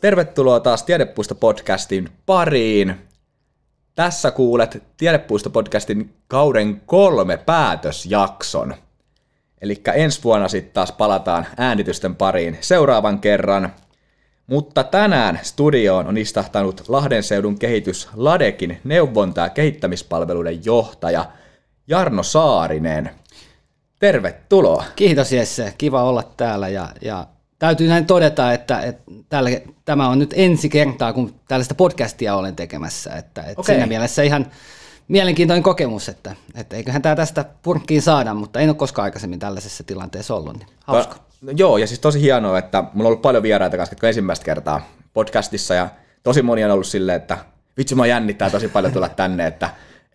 [0.00, 2.94] Tervetuloa taas Tiedepuisto-podcastin pariin.
[3.94, 8.74] Tässä kuulet Tiedepuisto-podcastin kauden kolme päätösjakson.
[9.62, 13.74] Eli ensi vuonna sitten taas palataan äänitysten pariin seuraavan kerran.
[14.46, 21.24] Mutta tänään studioon on istahtanut Lahden seudun kehitys Ladekin neuvonta- ja kehittämispalveluiden johtaja
[21.86, 23.10] Jarno Saarinen.
[23.98, 24.84] Tervetuloa.
[24.96, 27.26] Kiitos Jesse, kiva olla täällä ja, ja
[27.60, 29.50] täytyy näin todeta, että, että tällä,
[29.84, 33.74] tämä on nyt ensi kertaa, kun tällaista podcastia olen tekemässä, että, että Okei.
[33.74, 34.46] siinä mielessä ihan
[35.08, 39.84] mielenkiintoinen kokemus, että, että eiköhän tämä tästä purkkiin saada, mutta en ole koskaan aikaisemmin tällaisessa
[39.84, 41.16] tilanteessa ollut, niin hauska.
[41.40, 44.44] No, joo, ja siis tosi hienoa, että mulla on ollut paljon vieraita kanssa, jotka ensimmäistä
[44.44, 44.80] kertaa
[45.12, 45.88] podcastissa, ja
[46.22, 47.38] tosi moni on ollut silleen, että
[47.76, 49.70] vitsi mä jännittää tosi paljon tulla tänne, että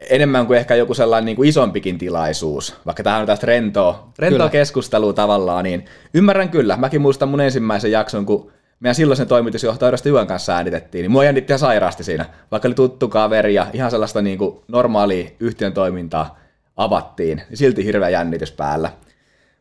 [0.09, 4.37] enemmän kuin ehkä joku sellainen niin kuin isompikin tilaisuus, vaikka tähän on tästä rentoa, rentoa
[4.37, 4.49] Kyllä.
[4.49, 6.77] keskustelua tavallaan, niin ymmärrän kyllä.
[6.77, 11.23] Mäkin muistan mun ensimmäisen jakson, kun meidän silloisen toimitusjohtaja Oresta Juan kanssa äänitettiin, niin mua
[11.23, 15.73] jännitti ihan sairaasti siinä, vaikka oli tuttu kaveri ja ihan sellaista niin kuin normaalia yhtiön
[15.73, 16.39] toimintaa
[16.77, 18.91] avattiin, niin silti hirveä jännitys päällä.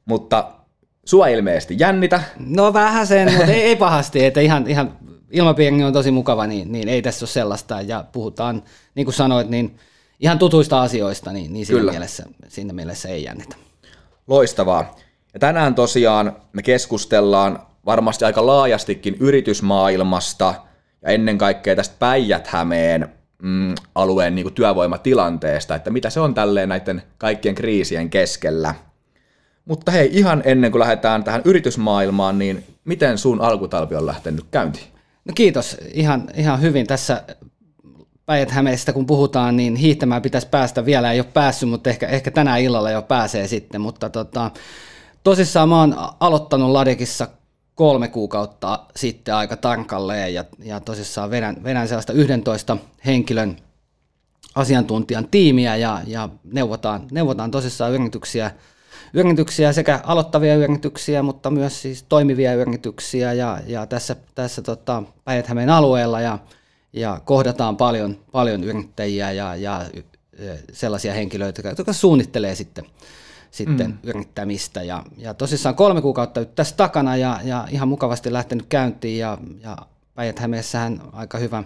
[0.04, 0.50] Mutta
[1.04, 2.22] sua ilmeisesti jännitä.
[2.38, 4.96] No vähän sen, mutta ei, ei pahasti, että ihan, ihan
[5.30, 8.62] ilmapiiri on tosi mukava, niin, niin ei tässä ole sellaista, ja puhutaan,
[8.94, 9.76] niin kuin sanoit, niin
[10.24, 11.92] ihan tutuista asioista, niin, niin siinä, Kyllä.
[11.92, 13.56] mielessä, siinä mielessä ei jännitä.
[14.26, 14.96] Loistavaa.
[15.34, 20.54] Ja tänään tosiaan me keskustellaan varmasti aika laajastikin yritysmaailmasta
[21.02, 23.08] ja ennen kaikkea tästä Päijät-Hämeen
[23.42, 28.74] mm, alueen niin kuin työvoimatilanteesta, että mitä se on tälleen näiden kaikkien kriisien keskellä.
[29.64, 34.86] Mutta hei, ihan ennen kuin lähdetään tähän yritysmaailmaan, niin miten sun alkutalvi on lähtenyt käyntiin?
[35.24, 36.86] No kiitos, ihan, ihan hyvin.
[36.86, 37.22] Tässä
[38.26, 40.84] Päijät-Hämeestä kun puhutaan, niin hiihtämään pitäisi päästä.
[40.84, 43.80] Vielä ei ole päässyt, mutta ehkä, ehkä tänään illalla jo pääsee sitten.
[43.80, 44.50] Mutta tota,
[45.24, 47.28] tosissaan mä oon aloittanut Ladekissa
[47.74, 52.76] kolme kuukautta sitten aika tarkalleen ja, ja tosissaan vedän, vedän sellaista 11
[53.06, 53.56] henkilön
[54.54, 58.50] asiantuntijan tiimiä ja, ja neuvotaan, neuvotaan tosissaan yrityksiä,
[59.14, 65.46] yrityksiä, sekä aloittavia yrityksiä, mutta myös siis toimivia yrityksiä ja, ja tässä, tässä tota päijät
[65.70, 66.38] alueella ja,
[66.94, 69.82] ja kohdataan paljon, paljon yrittäjiä ja, ja
[70.72, 72.84] sellaisia henkilöitä, jotka suunnittelee sitten,
[73.50, 73.98] sitten mm.
[74.02, 74.82] yrittämistä.
[74.82, 79.38] Ja, ja tosissaan kolme kuukautta nyt tässä takana ja, ja ihan mukavasti lähtenyt käyntiin ja,
[79.62, 79.76] ja
[80.14, 80.42] päijät
[81.12, 81.64] aika hyvä,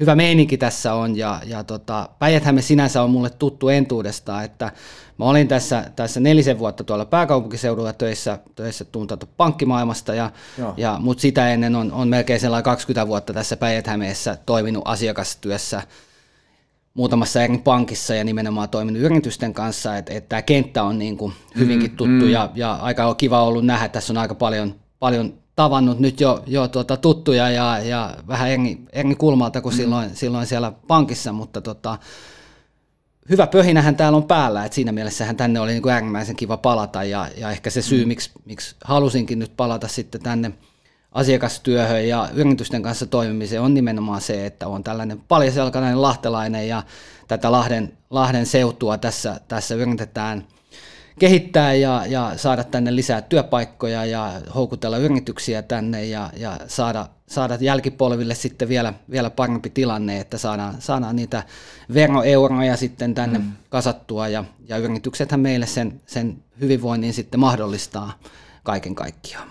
[0.00, 4.72] hyvä meininki tässä on ja, ja tota, päijät sinänsä on mulle tuttu entuudestaan, että
[5.18, 10.74] mä olin tässä, tässä nelisen vuotta tuolla pääkaupunkiseudulla töissä, töissä tuntettu pankkimaailmasta, ja, Joo.
[10.76, 13.86] ja, mutta sitä ennen on, on melkein sellainen 20 vuotta tässä päijät
[14.46, 15.82] toiminut asiakastyössä
[16.94, 21.32] muutamassa eri pankissa ja nimenomaan toiminut yritysten kanssa, että, että tämä kenttä on niin kuin
[21.58, 25.34] hyvinkin tuttu mm, ja, ja aika on kiva ollut nähdä, tässä on aika paljon, paljon
[25.56, 29.76] tavannut nyt jo, jo tuota, tuttuja ja, ja vähän eri, eri kulmalta kuin mm.
[29.76, 31.98] silloin, silloin siellä pankissa, mutta tota,
[33.30, 37.04] hyvä pöhinähän täällä on päällä, että siinä mielessähän tänne oli niin kuin äärimmäisen kiva palata
[37.04, 38.08] ja, ja ehkä se syy, mm.
[38.08, 40.52] miksi, miksi halusinkin nyt palata sitten tänne
[41.12, 46.82] asiakastyöhön ja yritysten kanssa toimimiseen on nimenomaan se, että on tällainen paljaselkainen lahtelainen ja
[47.28, 50.44] tätä Lahden, Lahden seutua tässä, tässä yritetään
[51.18, 57.58] kehittää ja, ja saada tänne lisää työpaikkoja ja houkutella yrityksiä tänne ja, ja saada, saada
[57.60, 61.42] jälkipolville sitten vielä, vielä parempi tilanne, että saadaan, saadaan niitä
[61.94, 63.52] veroeuroja sitten tänne mm.
[63.68, 68.18] kasattua ja, ja yrityksethän meille sen, sen hyvinvoinnin sitten mahdollistaa
[68.62, 69.48] kaiken kaikkiaan.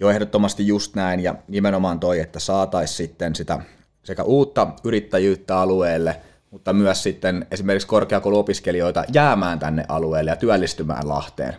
[0.00, 3.60] Joo, ehdottomasti just näin, ja nimenomaan toi, että saataisiin sitten sitä
[4.04, 6.20] sekä uutta yrittäjyyttä alueelle,
[6.50, 11.56] mutta myös sitten esimerkiksi korkeakouluopiskelijoita jäämään tänne alueelle ja työllistymään Lahteen.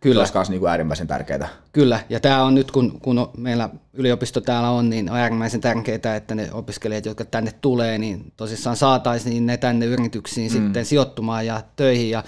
[0.00, 0.14] Kyllä.
[0.14, 1.48] Se olisi myös niin kuin äärimmäisen tärkeää.
[1.72, 6.16] Kyllä, ja tämä on nyt, kun, kun meillä yliopisto täällä on, niin on äärimmäisen tärkeää,
[6.16, 10.58] että ne opiskelijat, jotka tänne tulee, niin tosissaan saataisiin niin ne tänne yrityksiin mm.
[10.58, 12.10] sitten sijoittumaan ja töihin.
[12.10, 12.24] Ja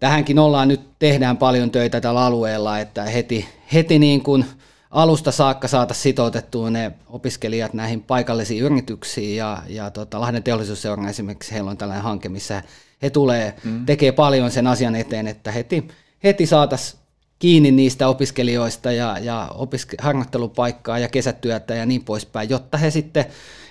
[0.00, 4.44] tähänkin ollaan nyt, tehdään paljon töitä tällä alueella, että heti, heti niin kuin
[4.90, 11.52] alusta saakka saata sitoutettua ne opiskelijat näihin paikallisiin yrityksiin ja, ja tota, Lahden teollisuusseura esimerkiksi
[11.52, 12.62] heillä on tällainen hanke, missä
[13.02, 13.86] he tulee, mm.
[13.86, 15.88] tekee paljon sen asian eteen, että heti,
[16.24, 17.00] heti saataisiin
[17.38, 23.24] kiinni niistä opiskelijoista ja, ja opiske- harjoittelupaikkaa ja kesätyötä ja niin poispäin, jotta he sitten,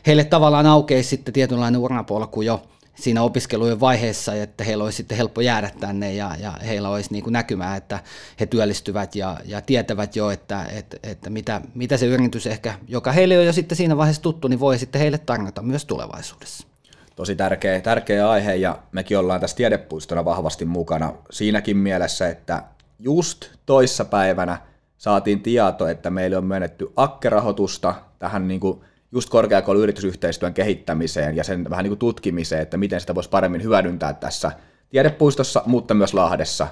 [0.08, 2.62] heille tavallaan aukeisi sitten tietynlainen urapolku jo
[3.00, 7.24] siinä opiskelujen vaiheessa, että heillä olisi sitten helppo jäädä tänne ja, ja heillä olisi niin
[7.24, 8.00] kuin näkymää, että
[8.40, 13.12] he työllistyvät ja, ja tietävät jo, että, että, että mitä, mitä se yritys ehkä, joka
[13.12, 16.68] heille on jo sitten siinä vaiheessa tuttu, niin voi sitten heille tarjota myös tulevaisuudessa.
[17.16, 22.64] Tosi tärkeä, tärkeä aihe ja mekin ollaan tässä tiedepuistona vahvasti mukana siinäkin mielessä, että
[23.00, 24.58] just toissapäivänä
[24.98, 31.69] saatiin tieto, että meille on myönnetty akkerahoitusta tähän niin kuin just korkeakouluyritysyhteistyön kehittämiseen ja sen
[31.69, 34.51] vähän niin kuin tutkimiseen, että miten sitä voisi paremmin hyödyntää tässä
[34.89, 36.68] tiedepuistossa, mutta myös Lahdessa.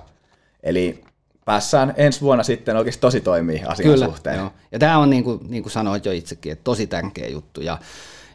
[0.64, 1.04] Eli
[1.46, 4.38] päässään ensi vuonna sitten oikeasti tosi toimii asian Kyllä, suhteen.
[4.38, 4.52] Joo.
[4.72, 7.62] Ja tämä on niin kuin, niin kuin sanoit jo itsekin, että tosi tärkeä juttu.
[7.62, 7.78] Ja,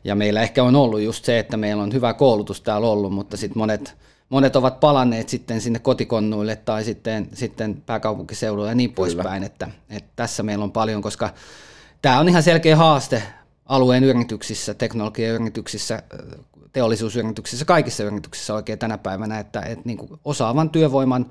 [0.04, 3.36] ja meillä ehkä on ollut just se, että meillä on hyvä koulutus täällä ollut, mutta
[3.36, 3.96] sitten monet,
[4.28, 10.10] monet ovat palanneet sitten sinne kotikonnuille tai sitten, sitten pääkaupunkiseudulle ja niin poispäin, että, että
[10.16, 11.30] tässä meillä on paljon, koska
[12.02, 13.22] tämä on ihan selkeä haaste
[13.70, 16.02] alueen yrityksissä, teknologiayrityksissä,
[16.72, 21.30] teollisuusyrityksissä, kaikissa yrityksissä oikein tänä päivänä, että, että niin kuin osaavan työvoiman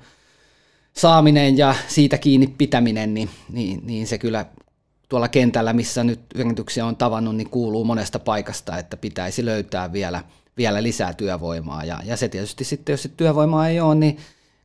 [0.92, 4.46] saaminen ja siitä kiinni pitäminen, niin, niin, niin se kyllä
[5.08, 10.24] tuolla kentällä, missä nyt yrityksiä on tavannut, niin kuuluu monesta paikasta, että pitäisi löytää vielä,
[10.56, 11.84] vielä lisää työvoimaa.
[11.84, 14.16] Ja, ja se tietysti sitten, jos työvoimaa ei ole, niin,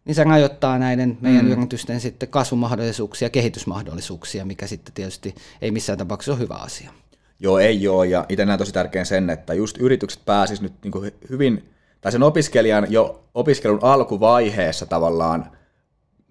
[0.06, 1.52] niin se rajoittaa näiden meidän mm.
[1.52, 6.92] yritysten sitten kasvumahdollisuuksia, kehitysmahdollisuuksia, mikä sitten tietysti ei missään tapauksessa ole hyvä asia.
[7.40, 11.14] Joo, ei ole, ja itse näen tosi tärkeän sen, että just yritykset pääsisivät nyt niin
[11.30, 11.70] hyvin,
[12.02, 15.46] tai sen opiskelijan jo opiskelun alkuvaiheessa tavallaan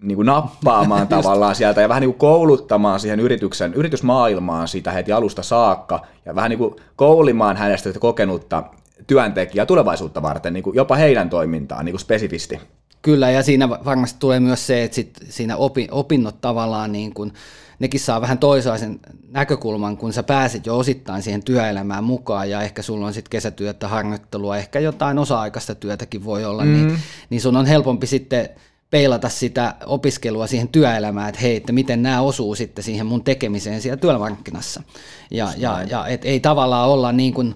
[0.01, 5.11] niin kuin nappaamaan tavallaan sieltä ja vähän niin kuin kouluttamaan siihen yrityksen, yritysmaailmaan sitä heti
[5.11, 8.63] alusta saakka ja vähän niin kuin koulimaan hänestä kokenutta
[9.07, 12.59] työntekijää tulevaisuutta varten, niin kuin jopa heidän toimintaan niin kuin spesifisti.
[13.01, 17.33] Kyllä, ja siinä varmasti tulee myös se, että sit siinä opi, opinnot tavallaan niin kuin,
[17.79, 18.99] nekin saa vähän toisaisen
[19.31, 23.87] näkökulman, kun sä pääsit jo osittain siihen työelämään mukaan ja ehkä sulla on sitten kesätyötä,
[23.87, 26.87] harjoittelua, ehkä jotain osa-aikaista työtäkin voi olla, niin, mm.
[26.87, 26.99] niin,
[27.29, 28.49] niin sun on helpompi sitten
[28.89, 33.81] peilata sitä opiskelua siihen työelämään, että hei, että miten nämä osuu sitten siihen mun tekemiseen
[33.81, 34.83] siellä työmarkkinassa.
[35.31, 37.55] Ja, ja, ja et ei tavallaan olla niin kuin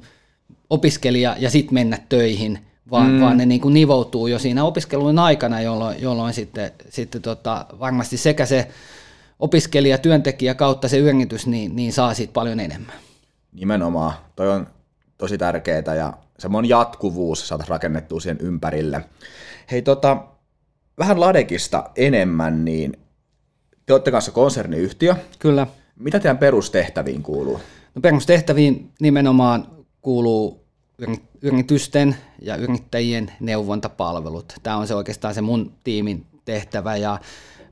[0.70, 2.60] opiskelija ja sitten mennä töihin,
[2.92, 3.22] vaan, mm.
[3.22, 8.18] vaan ne niin kuin nivoutuu jo siinä opiskelun aikana, jolloin, jolloin sitten, sitten tota, varmasti
[8.18, 8.68] sekä se
[9.40, 12.96] opiskelija, työntekijä kautta se yritys, niin, niin saa siitä paljon enemmän.
[13.52, 14.14] Nimenomaan.
[14.36, 14.68] Toi on
[15.18, 19.06] tosi tärkeää ja semmoinen jatkuvuus saataisiin rakennettua siihen ympärille.
[19.72, 20.26] Hei tota,
[21.00, 22.94] vähän Ladekista enemmän, niin
[23.86, 25.16] te olette kanssa konserniyhtiö.
[25.40, 25.68] Kyllä.
[25.96, 27.60] Mitä teidän perustehtäviin kuuluu?
[27.96, 29.68] No perustehtäviin nimenomaan
[30.02, 30.66] kuuluu
[31.42, 34.54] yritysten ja yrittäjien neuvontapalvelut.
[34.64, 37.20] Tämä on se oikeastaan se mun tiimin tehtävä ja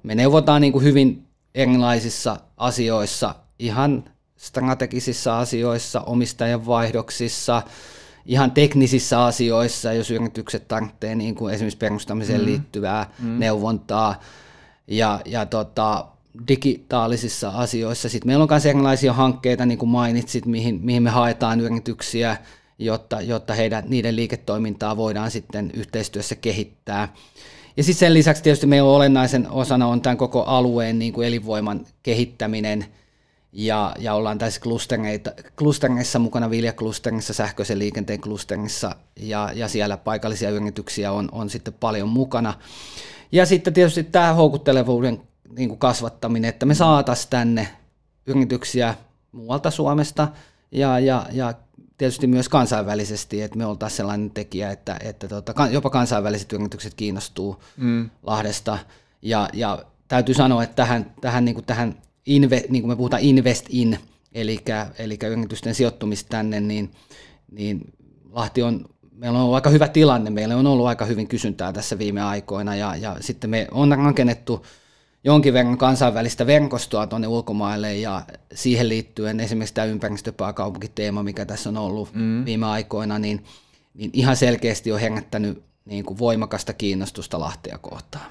[0.03, 1.26] me neuvotaan niin kuin hyvin
[1.57, 4.03] erilaisissa asioissa, ihan
[4.37, 7.61] strategisissa asioissa, omistajan vaihdoksissa,
[8.25, 12.45] ihan teknisissä asioissa, jos yritykset tarvitsee niin kuin esimerkiksi perustamiseen mm.
[12.45, 13.39] liittyvää mm.
[13.39, 14.19] neuvontaa
[14.87, 16.05] ja, ja tota,
[16.47, 18.09] digitaalisissa asioissa.
[18.09, 22.37] Sitten meillä on myös erilaisia hankkeita, niin kuin mainitsit, mihin, mihin me haetaan yrityksiä,
[22.79, 27.13] jotta, jotta heidän, niiden liiketoimintaa voidaan sitten yhteistyössä kehittää.
[27.77, 31.85] Ja sitten sen lisäksi tietysti meillä olennaisen osana on tämän koko alueen niin kuin elinvoiman
[32.03, 32.85] kehittäminen–
[33.51, 34.61] ja, ja ollaan tässä
[35.55, 42.09] klustereissa mukana, viljaklusterissa, sähköisen liikenteen klusterissa, ja, ja siellä paikallisia yrityksiä on, on sitten paljon
[42.09, 42.53] mukana.
[43.31, 45.21] Ja sitten tietysti tämä houkuttelevuuden
[45.57, 47.67] niin kuin kasvattaminen, että me saataisiin tänne
[48.25, 48.95] yrityksiä
[49.31, 50.27] muualta Suomesta.
[50.71, 51.53] Ja, ja, ja
[51.97, 57.63] tietysti myös kansainvälisesti, että me oltaisiin sellainen tekijä, että, että tota, jopa kansainväliset yritykset kiinnostuu
[57.77, 58.09] mm.
[58.23, 58.79] Lahdesta.
[59.21, 63.23] Ja, ja täytyy sanoa, että tähän, tähän, niin kuin tähän inve, niin kuin me puhutaan
[63.23, 63.99] invest in,
[64.33, 64.59] eli,
[64.99, 66.91] eli yritysten sijoittumista tänne, niin,
[67.51, 67.93] niin
[68.31, 71.97] Lahti on, meillä on ollut aika hyvä tilanne, meillä on ollut aika hyvin kysyntää tässä
[71.97, 74.65] viime aikoina, ja, ja sitten me on rakennettu
[75.27, 78.21] jonkin verran kansainvälistä verkostoa tuonne ulkomaille, ja
[78.53, 82.45] siihen liittyen esimerkiksi tämä ympäristöpääkaupunkiteema, mikä tässä on ollut mm.
[82.45, 83.43] viime aikoina, niin,
[83.93, 88.25] niin ihan selkeästi on herättänyt niin kuin voimakasta kiinnostusta Lahtea kohtaan.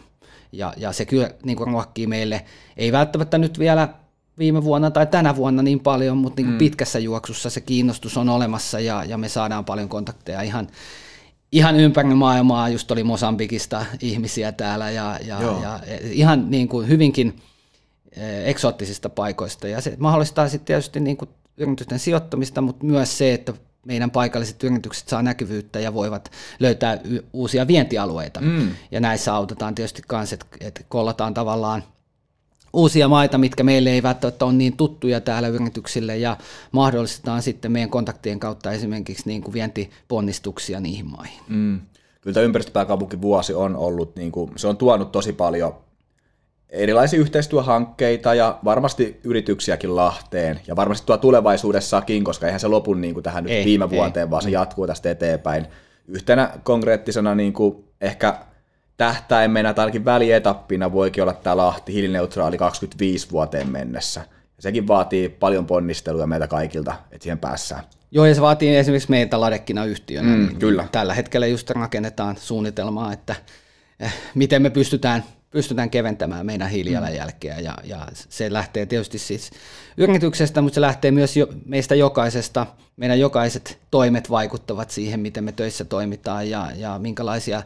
[0.52, 2.44] Ja, ja se kyllä niin kuin ruokkii meille,
[2.76, 3.88] ei välttämättä nyt vielä
[4.38, 6.58] viime vuonna tai tänä vuonna niin paljon, mutta niin kuin mm.
[6.58, 10.68] pitkässä juoksussa se kiinnostus on olemassa ja, ja me saadaan paljon kontakteja ihan,
[11.52, 12.68] ihan ympäri maailmaa.
[12.68, 17.36] Just oli Mosambikista ihmisiä täällä ja, ja, ja ihan niin kuin hyvinkin
[18.16, 19.68] eh, eksoottisista paikoista.
[19.68, 23.52] Ja se mahdollistaa sitten tietysti niin kuin yritysten sijoittamista, mutta myös se, että
[23.86, 26.98] meidän paikalliset yritykset saa näkyvyyttä ja voivat löytää
[27.32, 28.40] uusia vientialueita.
[28.40, 28.68] Mm.
[28.90, 31.84] Ja näissä autetaan tietysti myös, että, että kollataan tavallaan
[32.76, 36.36] uusia maita, mitkä meille ei välttämättä ole niin tuttuja täällä yrityksille ja
[36.72, 41.40] mahdollistetaan sitten meidän kontaktien kautta esimerkiksi niin kuin vientiponnistuksia niihin maihin.
[41.48, 41.80] Mm.
[42.20, 45.74] Kyllä tämä ympäristöpääkaupunkivuosi on ollut, niin kuin, se on tuonut tosi paljon
[46.70, 53.14] erilaisia yhteistyöhankkeita ja varmasti yrityksiäkin Lahteen ja varmasti tuo tulevaisuudessakin, koska eihän se lopu niin
[53.14, 54.30] kuin tähän nyt ei, viime vuoteen, ei.
[54.30, 55.66] vaan se jatkuu tästä eteenpäin.
[56.08, 58.38] Yhtenä konkreettisena niin kuin ehkä
[58.96, 64.20] tähtäimenä tai ainakin välietappina voikin olla tämä Lahti hiilineutraali 25 vuoteen mennessä.
[64.56, 67.84] Ja sekin vaatii paljon ponnisteluja meiltä kaikilta, että siihen päässään.
[68.10, 70.28] Joo, ja se vaatii esimerkiksi meitä Ladekina yhtiönä.
[70.28, 70.88] Mm, niin kyllä.
[70.92, 73.34] Tällä hetkellä just rakennetaan suunnitelmaa, että
[74.00, 77.58] eh, miten me pystytään, pystytään keventämään meidän hiilijalanjälkeä.
[77.58, 79.50] Ja, ja se lähtee tietysti siis
[79.96, 82.66] yrityksestä, mutta se lähtee myös jo, meistä jokaisesta.
[82.96, 87.62] Meidän jokaiset toimet vaikuttavat siihen, miten me töissä toimitaan ja, ja minkälaisia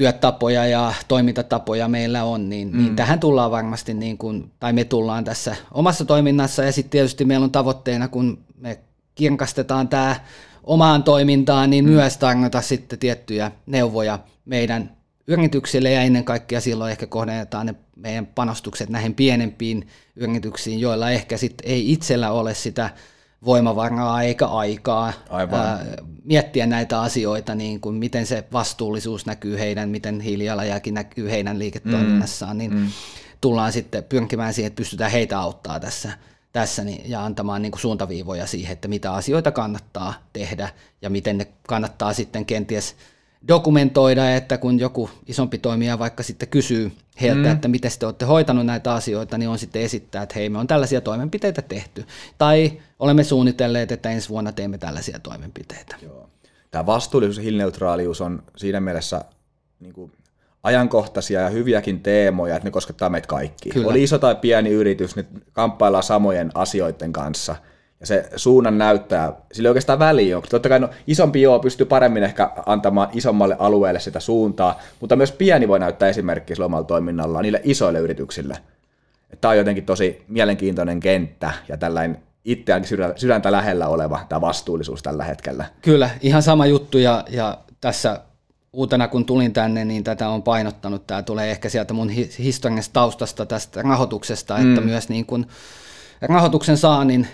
[0.00, 2.78] työtapoja ja toimintatapoja meillä on, niin, mm.
[2.78, 7.24] niin tähän tullaan varmasti, niin kuin, tai me tullaan tässä omassa toiminnassa, ja sitten tietysti
[7.24, 8.78] meillä on tavoitteena, kun me
[9.14, 10.16] kirkastetaan tämä
[10.64, 11.90] omaan toimintaan, niin mm.
[11.90, 18.26] myös tarjota sitten tiettyjä neuvoja meidän yrityksille, ja ennen kaikkea silloin ehkä kohdennetaan ne meidän
[18.26, 22.90] panostukset näihin pienempiin yrityksiin, joilla ehkä sitten ei itsellä ole sitä
[23.44, 25.60] voimavaraa eikä aikaa Aivan.
[25.60, 25.84] ää,
[26.24, 32.58] miettiä näitä asioita, niin kuin miten se vastuullisuus näkyy heidän, miten hiilijalanjälki näkyy heidän liiketoiminnassaan,
[32.58, 32.86] niin mm.
[33.40, 36.12] tullaan sitten pyrkimään siihen, että pystytään heitä auttaa tässä,
[36.52, 40.68] tässä niin, ja antamaan niin kuin suuntaviivoja siihen, että mitä asioita kannattaa tehdä
[41.02, 42.96] ja miten ne kannattaa sitten kenties
[43.48, 47.52] dokumentoida, että kun joku isompi toimija vaikka sitten kysyy heiltä, mm.
[47.52, 50.66] että miten te olette hoitanut näitä asioita, niin on sitten esittää, että hei, me on
[50.66, 52.04] tällaisia toimenpiteitä tehty.
[52.38, 55.96] Tai olemme suunnitelleet, että ensi vuonna teemme tällaisia toimenpiteitä.
[56.02, 56.28] Joo.
[56.70, 59.24] Tämä vastuullisuus ja hiilineutraalius on siinä mielessä
[59.80, 60.12] niin kuin
[60.62, 63.70] ajankohtaisia ja hyviäkin teemoja, että ne koskettaa meitä kaikki.
[63.70, 63.88] Kyllä.
[63.88, 67.56] Oli iso tai pieni yritys, ne kamppaillaan samojen asioiden kanssa.
[68.00, 70.40] Ja se suunnan näyttää, sillä ei oikeastaan väliä.
[70.50, 75.32] Totta kai no, isompi joo pystyy paremmin ehkä antamaan isommalle alueelle sitä suuntaa, mutta myös
[75.32, 78.56] pieni voi näyttää esimerkkiä sillä omalla toiminnallaan niille isoille yrityksille.
[79.40, 85.02] Tämä on jotenkin tosi mielenkiintoinen kenttä ja tällainen itseäänkin sydän- sydäntä lähellä oleva tämä vastuullisuus
[85.02, 85.64] tällä hetkellä.
[85.82, 88.20] Kyllä, ihan sama juttu ja, ja tässä
[88.72, 91.06] uutena kun tulin tänne, niin tätä on painottanut.
[91.06, 94.68] Tämä tulee ehkä sieltä mun hi- historiallisesta taustasta tästä rahoituksesta, mm.
[94.68, 95.46] että myös niin kuin
[96.20, 97.26] rahoituksen saannin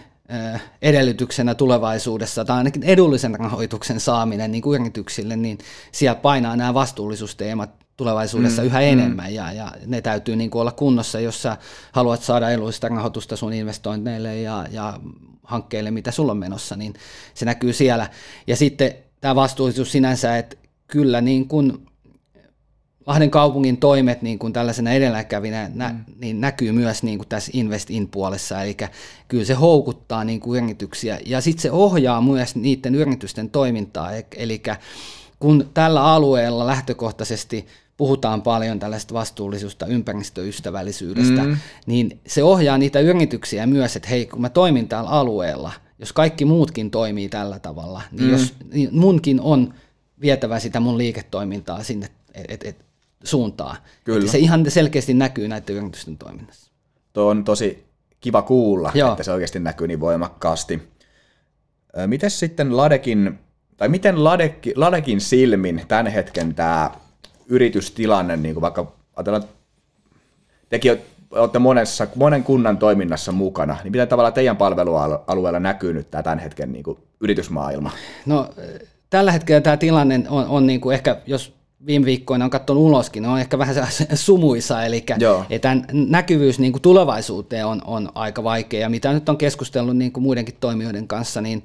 [0.82, 5.58] edellytyksenä tulevaisuudessa, tai ainakin edullisen rahoituksen saaminen niin kuin yrityksille, niin
[5.92, 10.72] siellä painaa nämä vastuullisuusteemat tulevaisuudessa mm, yhä enemmän, ja, ja ne täytyy niin kuin olla
[10.72, 11.56] kunnossa, jos sä
[11.92, 15.00] haluat saada edullista rahoitusta sun investoinneille ja, ja
[15.42, 16.94] hankkeille, mitä sulla on menossa, niin
[17.34, 18.10] se näkyy siellä.
[18.46, 20.56] Ja sitten tämä vastuullisuus sinänsä, että
[20.86, 21.86] kyllä niin kuin
[23.06, 26.14] Lahden kaupungin toimet niin kuin tällaisena edelläkävinä nä, mm.
[26.20, 28.76] niin näkyy myös niin kuin tässä Invest In-puolessa, eli
[29.28, 34.62] kyllä se houkuttaa niin kuin yrityksiä, ja sitten se ohjaa myös niiden yritysten toimintaa, eli
[35.40, 41.56] kun tällä alueella lähtökohtaisesti puhutaan paljon tällaista vastuullisuutta, ympäristöystävällisyydestä, mm.
[41.86, 46.44] niin se ohjaa niitä yrityksiä myös, että hei, kun mä toimin täällä alueella, jos kaikki
[46.44, 48.32] muutkin toimii tällä tavalla, niin, mm.
[48.32, 49.74] jos, niin munkin on
[50.20, 52.85] vietävä sitä mun liiketoimintaa sinne et, et, et,
[53.24, 53.76] suuntaan.
[54.04, 54.24] Kyllä.
[54.24, 56.70] Et se ihan selkeästi näkyy näiden yritysten toiminnassa.
[57.12, 57.86] Tuo on tosi
[58.20, 59.10] kiva kuulla, Joo.
[59.10, 60.82] että se oikeasti näkyy niin voimakkaasti.
[62.06, 63.38] Miten sitten Ladekin,
[63.76, 66.90] tai miten Ladekki, Ladekin silmin tämän hetken tämä
[67.46, 69.56] yritystilanne, niin kuin vaikka ajatellaan, että
[70.68, 70.98] tekin
[71.30, 76.38] olette monessa, monen kunnan toiminnassa mukana, niin miten tavalla teidän palvelualueella näkyy nyt tämä tämän
[76.38, 77.90] hetken niin kuin yritysmaailma?
[78.26, 78.50] No
[79.10, 81.55] tällä hetkellä tämä tilanne on, on niin kuin ehkä, jos
[81.86, 83.74] viime viikkoina on katsonut uloskin, niin on ehkä vähän
[84.14, 85.04] sumuisa, eli
[85.50, 90.12] että näkyvyys niin kuin tulevaisuuteen on, on aika vaikea, ja mitä nyt on keskustellut niin
[90.12, 91.64] kuin muidenkin toimijoiden kanssa, niin,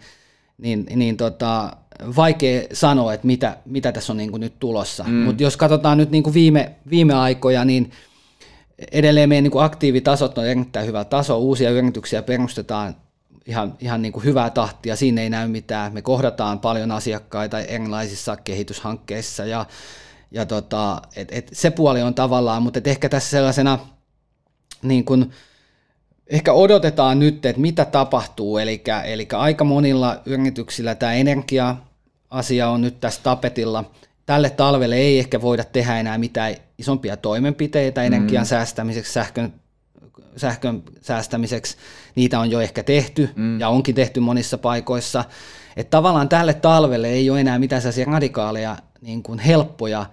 [0.57, 1.77] niin, niin tota,
[2.15, 5.03] vaikea sanoa, että mitä, mitä tässä on niin kuin nyt tulossa.
[5.03, 5.13] Mm.
[5.13, 7.91] Mutta jos katsotaan nyt niin kuin viime, viime aikoja, niin
[8.91, 12.95] edelleen meidän niin kuin aktiivitasot on erittäin hyvä taso, uusia yrityksiä perustetaan
[13.45, 15.93] ihan, ihan niin kuin hyvää tahtia, siinä ei näy mitään.
[15.93, 19.65] Me kohdataan paljon asiakkaita erilaisissa kehityshankkeissa ja,
[20.31, 23.79] ja tota, et, et se puoli on tavallaan, mutta et ehkä tässä sellaisena
[24.81, 25.31] niin kuin,
[26.27, 32.99] ehkä odotetaan nyt, että mitä tapahtuu, eli, eli aika monilla yrityksillä tämä energia-asia on nyt
[32.99, 33.91] tässä tapetilla.
[34.25, 38.47] Tälle talvelle ei ehkä voida tehdä enää mitään isompia toimenpiteitä energian mm.
[38.47, 39.53] säästämiseksi, sähkön
[40.37, 41.77] sähkön säästämiseksi,
[42.15, 43.59] niitä on jo ehkä tehty mm.
[43.59, 45.23] ja onkin tehty monissa paikoissa.
[45.75, 50.05] Että tavallaan tälle talvelle ei ole enää mitään sellaisia radikaaleja, niin kuin helppoja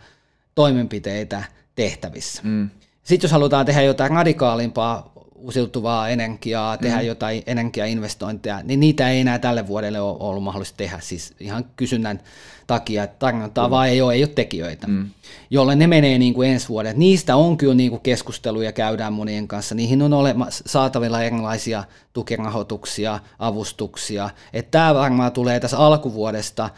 [0.54, 2.42] toimenpiteitä tehtävissä.
[2.44, 2.70] Mm.
[3.02, 7.06] Sitten jos halutaan tehdä jotain radikaalimpaa uusiutuvaa energiaa, tehdä mm.
[7.06, 10.98] jotain energiainvestointeja, niin niitä ei enää tälle vuodelle ole ollut mahdollista tehdä.
[11.00, 12.20] Siis ihan kysynnän
[12.66, 13.70] takia, että tarjontaa mm.
[13.70, 15.10] vaan ei ole, ei ole tekijöitä, mm.
[15.50, 16.96] jolle ne menee niin kuin ensi vuodet.
[16.96, 19.74] Niistä on kyllä niin kuin keskusteluja käydään monien kanssa.
[19.74, 24.30] Niihin on olema, saatavilla erilaisia tukirahoituksia, avustuksia.
[24.52, 26.70] Että tämä varmaan tulee tässä alkuvuodesta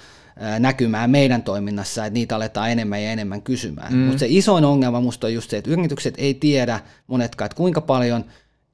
[0.58, 3.92] näkymään meidän toiminnassa, että niitä aletaan enemmän ja enemmän kysymään.
[3.92, 3.98] Mm.
[3.98, 7.80] Mutta se isoin ongelma musta on just se, että yritykset ei tiedä monetkaan, että kuinka
[7.80, 8.24] paljon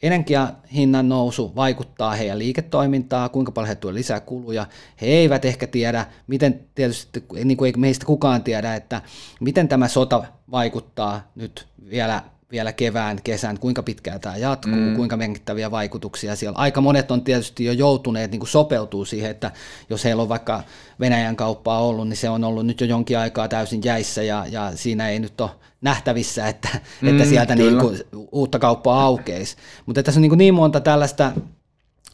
[0.02, 4.66] energiahinnan nousu vaikuttaa heidän liiketoimintaa, kuinka paljon he tuovat lisää kuluja.
[5.00, 9.02] He eivät ehkä tiedä, miten tietysti, niin kuin ei meistä kukaan tiedä, että
[9.40, 14.96] miten tämä sota vaikuttaa nyt vielä vielä kevään, kesän, kuinka pitkään tämä jatkuu, mm.
[14.96, 16.58] kuinka merkittäviä vaikutuksia siellä.
[16.58, 19.50] Aika monet on tietysti jo joutuneet niin sopeutuu siihen, että
[19.90, 20.62] jos heillä on vaikka
[21.00, 24.72] Venäjän kauppaa ollut, niin se on ollut nyt jo jonkin aikaa täysin jäissä ja, ja
[24.74, 25.50] siinä ei nyt ole
[25.80, 26.68] nähtävissä, että,
[27.00, 28.00] mm, että sieltä niin kuin
[28.32, 29.56] uutta kauppaa aukeisi.
[29.86, 31.32] Mutta tässä on niin, niin monta tällaista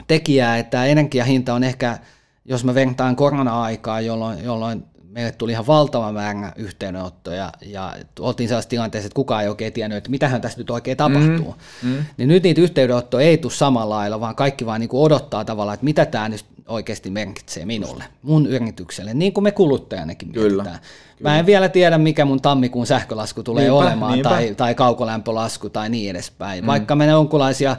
[0.07, 1.99] tekijää, että energiahinta on ehkä,
[2.45, 8.71] jos mä vertaan korona-aikaa, jolloin, jolloin meille tuli ihan valtava määrä yhteydenottoja ja oltiin sellaisessa
[8.71, 11.55] tilanteessa, että kukaan ei oikein tiennyt, että mitähän tässä nyt oikein tapahtuu.
[11.83, 12.05] Mm, mm.
[12.17, 15.75] Niin nyt niitä yhteydenottoja ei tule samalla lailla, vaan kaikki vaan niin kuin odottaa tavallaan,
[15.75, 20.63] että mitä tämä nyt oikeasti merkitsee minulle, mun yritykselle, niin kuin me kuluttajanakin Kyllä.
[20.63, 20.79] mietitään.
[21.21, 24.29] Mä en vielä tiedä, mikä mun tammikuun sähkölasku tulee niinpä, olemaan, niinpä.
[24.29, 26.65] Tai, tai kaukolämpölasku tai niin edespäin.
[26.65, 26.67] Mm.
[26.67, 27.77] Vaikka me jonkunlaisia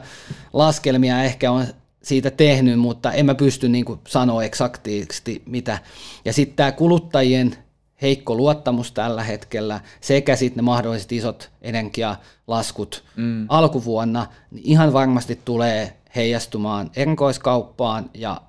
[0.52, 1.66] laskelmia ehkä on
[2.04, 5.78] siitä tehnyt, mutta en mä pysty niin kuin sanoa eksaktiisesti mitä.
[6.24, 7.56] Ja sitten tämä kuluttajien
[8.02, 13.46] heikko luottamus tällä hetkellä sekä sitten ne mahdolliset isot energialaskut mm.
[13.48, 18.40] alkuvuonna, niin ihan varmasti tulee heijastumaan erikoiskauppaan ja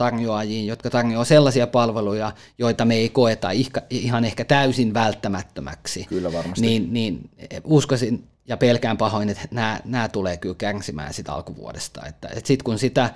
[0.00, 3.48] palvelutarjoajiin, jotka tarjoavat sellaisia palveluja, joita me ei koeta
[3.90, 6.06] ihan ehkä täysin välttämättömäksi.
[6.08, 6.66] Kyllä varmasti.
[6.66, 7.30] Niin, niin
[7.64, 12.06] uskoisin, ja pelkään pahoin, että nämä, nämä tulee kyllä kärsimään sitä alkuvuodesta.
[12.06, 13.14] Että, että sitten kun sitä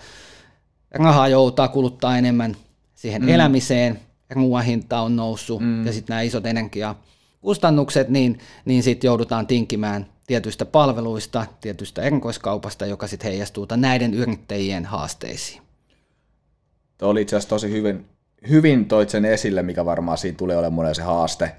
[0.91, 2.57] rahaa joutaa kuluttaa enemmän
[2.95, 3.29] siihen mm.
[3.29, 4.01] elämiseen,
[4.31, 5.87] ruoan hinta on noussut mm.
[5.87, 13.07] ja sitten nämä isot energiakustannukset, niin, niin sitten joudutaan tinkimään tietyistä palveluista, tietystä erikoiskaupasta, joka
[13.07, 15.64] sitten heijastuu näiden yrittäjien haasteisiin.
[16.99, 18.07] Tuo oli itse asiassa tosi hyvin,
[18.49, 21.53] hyvin toit sen esille, mikä varmaan siinä tulee olemaan se haaste.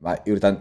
[0.00, 0.58] Mä yritän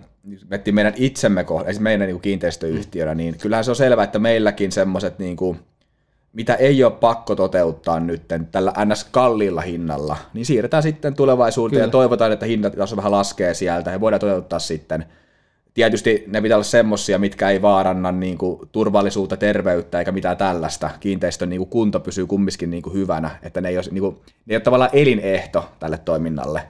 [0.50, 5.20] miettii meidän itsemme, esimerkiksi meidän niin kiinteistöyhtiönä, niin kyllähän se on selvää, että meilläkin semmoiset,
[5.20, 5.60] niin kuin,
[6.34, 8.22] mitä ei ole pakko toteuttaa nyt
[8.52, 9.04] tällä ns.
[9.04, 11.88] kalliilla hinnalla, niin siirretään sitten tulevaisuuteen Kyllä.
[11.88, 15.06] ja toivotaan, että hinnat taas vähän laskee sieltä ja voidaan toteuttaa sitten.
[15.74, 20.90] Tietysti ne pitää olla semmoisia, mitkä ei vaaranna niin kuin, turvallisuutta, terveyttä eikä mitään tällaista.
[21.00, 24.16] Kiinteistön niin kuin, kunto pysyy kumminkin niin kuin, hyvänä, että ne ei, ole, niin kuin,
[24.46, 26.62] ne ei ole tavallaan elinehto tälle toiminnalle.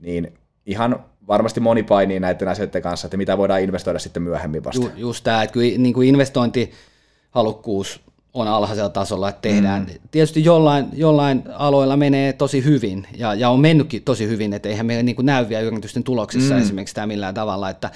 [0.00, 0.32] Niin
[0.66, 4.82] ihan varmasti moni painii näiden asioiden kanssa, että mitä voidaan investoida sitten myöhemmin vasta.
[4.82, 8.00] Ju, just tämä, että kyllä niin kuin investointihalukkuus
[8.34, 9.82] on alhaisella tasolla, että tehdään.
[9.82, 10.08] Mm.
[10.10, 14.86] Tietysti jollain, jollain aloilla menee tosi hyvin, ja, ja on mennytkin tosi hyvin, että eihän
[14.86, 16.60] meillä niin näy vielä yritysten tuloksissa mm.
[16.60, 17.90] esimerkiksi tämä millään tavalla, että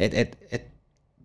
[0.00, 0.74] et, et, et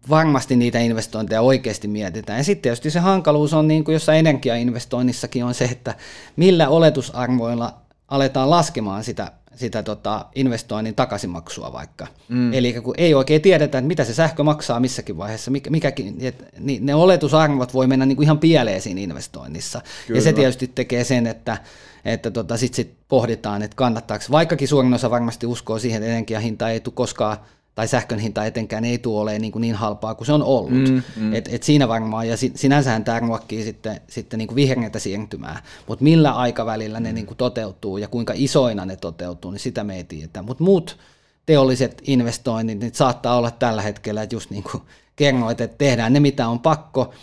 [0.10, 2.38] varmasti niitä investointeja oikeasti mietitään.
[2.38, 5.96] Ja sitten tietysti se hankaluus on, niin kuin jossain energiainvestoinnissakin on se, että
[6.36, 7.74] millä oletusarvoilla
[8.08, 12.08] aletaan laskemaan sitä sitä tota, investoinnin takaisinmaksua vaikka.
[12.30, 12.54] Mm.
[12.54, 16.46] Eli kun ei oikein tiedetä, että mitä se sähkö maksaa missäkin vaiheessa, mikä, mikäkin, et,
[16.60, 19.82] niin ne oletusarvot voi mennä niin kuin ihan pieleen siinä investoinnissa.
[20.08, 20.18] Kyllä.
[20.18, 21.58] Ja se tietysti tekee sen, että,
[22.06, 26.70] että tota, sitten sit pohditaan, että kannattaako, vaikkakin suurin osa varmasti uskoo siihen, että energiahinta
[26.70, 27.38] ei tule koskaan
[27.80, 30.90] tai sähkön hinta etenkään ei tule olemaan niin, kuin niin halpaa kuin se on ollut.
[30.90, 31.34] Mm, mm.
[31.34, 36.04] Et, et siinä varmaan, ja sinänsähän tämä ruokkii sitten, sitten niin kuin vihreätä siirtymää, mutta
[36.04, 40.04] millä aikavälillä ne niin kuin toteutuu ja kuinka isoina ne toteutuu, niin sitä me ei
[40.04, 40.42] tiedä.
[40.42, 40.98] Mutta muut
[41.46, 44.84] teolliset investoinnit, niin saattaa olla tällä hetkellä, että just niin kuin
[45.16, 47.14] kerroit, että tehdään ne, mitä on pakko,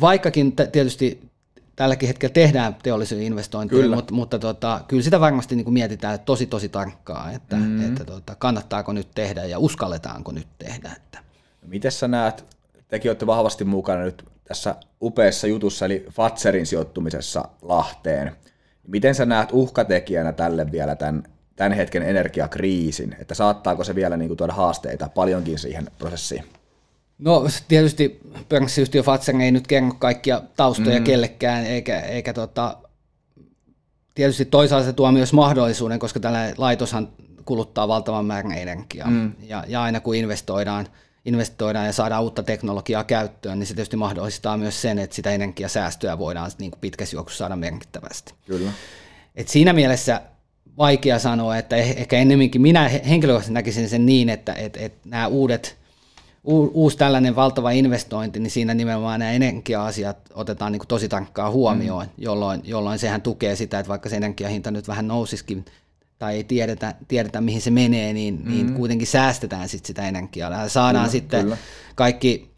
[0.00, 1.29] vaikkakin tietysti
[1.80, 3.96] tälläkin hetkellä tehdään teollisuuden investointeja, kyllä.
[3.96, 7.88] mutta, mutta tota, kyllä sitä varmasti niin kuin mietitään tosi tosi tarkkaan, että, mm.
[7.88, 10.92] että tota, kannattaako nyt tehdä ja uskalletaanko nyt tehdä.
[10.96, 11.18] Että.
[11.62, 12.44] No miten sä näet,
[12.88, 18.36] tekin olette vahvasti mukana nyt tässä upeassa jutussa, eli Fatserin sijoittumisessa Lahteen.
[18.86, 21.22] Miten sä näet uhkatekijänä tälle vielä tämän,
[21.56, 26.44] tämän hetken energiakriisin, että saattaako se vielä niin kuin tuoda haasteita paljonkin siihen prosessiin?
[27.20, 31.04] No tietysti pörssiyhtiö Fatser ei nyt kerro kaikkia taustoja mm.
[31.04, 32.76] kellekään, eikä, eikä tota,
[34.14, 37.08] tietysti toisaalta se tuo myös mahdollisuuden, koska tällä laitoshan
[37.44, 39.10] kuluttaa valtavan määrän energiaa.
[39.10, 39.32] Mm.
[39.42, 40.86] Ja, ja aina kun investoidaan,
[41.24, 46.18] investoidaan ja saadaan uutta teknologiaa käyttöön, niin se tietysti mahdollistaa myös sen, että sitä energiasäästöä
[46.18, 48.34] voidaan niin kuin pitkässä juoksussa saada merkittävästi.
[48.46, 48.70] Kyllä.
[49.34, 50.22] Et siinä mielessä
[50.78, 55.26] vaikea sanoa, että eh, ehkä ennemminkin minä henkilökohtaisesti näkisin sen niin, että, että, että nämä
[55.26, 55.76] uudet–
[56.44, 62.06] uusi tällainen valtava investointi, niin siinä nimenomaan nämä energia-asiat otetaan niin kuin tosi tarkkaan huomioon,
[62.06, 62.12] mm.
[62.18, 65.64] jolloin, jolloin sehän tukee sitä, että vaikka se energiahinta nyt vähän nousisikin
[66.18, 68.50] tai ei tiedetä, tiedetä mihin se menee, niin, niin mm.
[68.50, 70.50] niin kuitenkin säästetään sit sitä energiaa.
[70.50, 71.56] Ja saadaan kyllä, sitten kyllä.
[71.94, 72.50] kaikki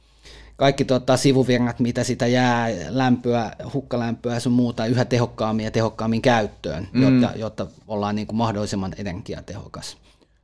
[0.57, 6.89] kaikki tota, sivuvirrat, mitä sitä jää, lämpöä, hukkalämpöä sun muuta yhä tehokkaammin ja tehokkaammin käyttöön,
[6.93, 7.03] mm.
[7.03, 9.97] jotta, jotta ollaan niin kuin mahdollisimman energiatehokas.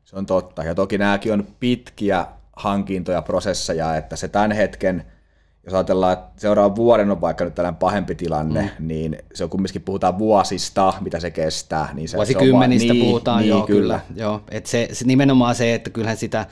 [0.04, 0.64] Se on totta.
[0.64, 2.26] Ja toki nämäkin on pitkiä
[2.58, 5.04] hankintoja, prosesseja, että se tämän hetken,
[5.64, 8.88] jos ajatellaan, että seuraavan vuoden on vaikka nyt tällainen pahempi tilanne, mm.
[8.88, 11.88] niin se on kumminkin puhutaan vuosista, mitä se kestää.
[11.94, 14.00] Niin se, Vuosikymmenistä se on vaan, niin, puhutaan, niin, joo, kyllä.
[14.06, 14.24] kyllä.
[14.24, 14.42] Joo.
[14.50, 16.46] Et se, se, nimenomaan se, että kyllähän sitä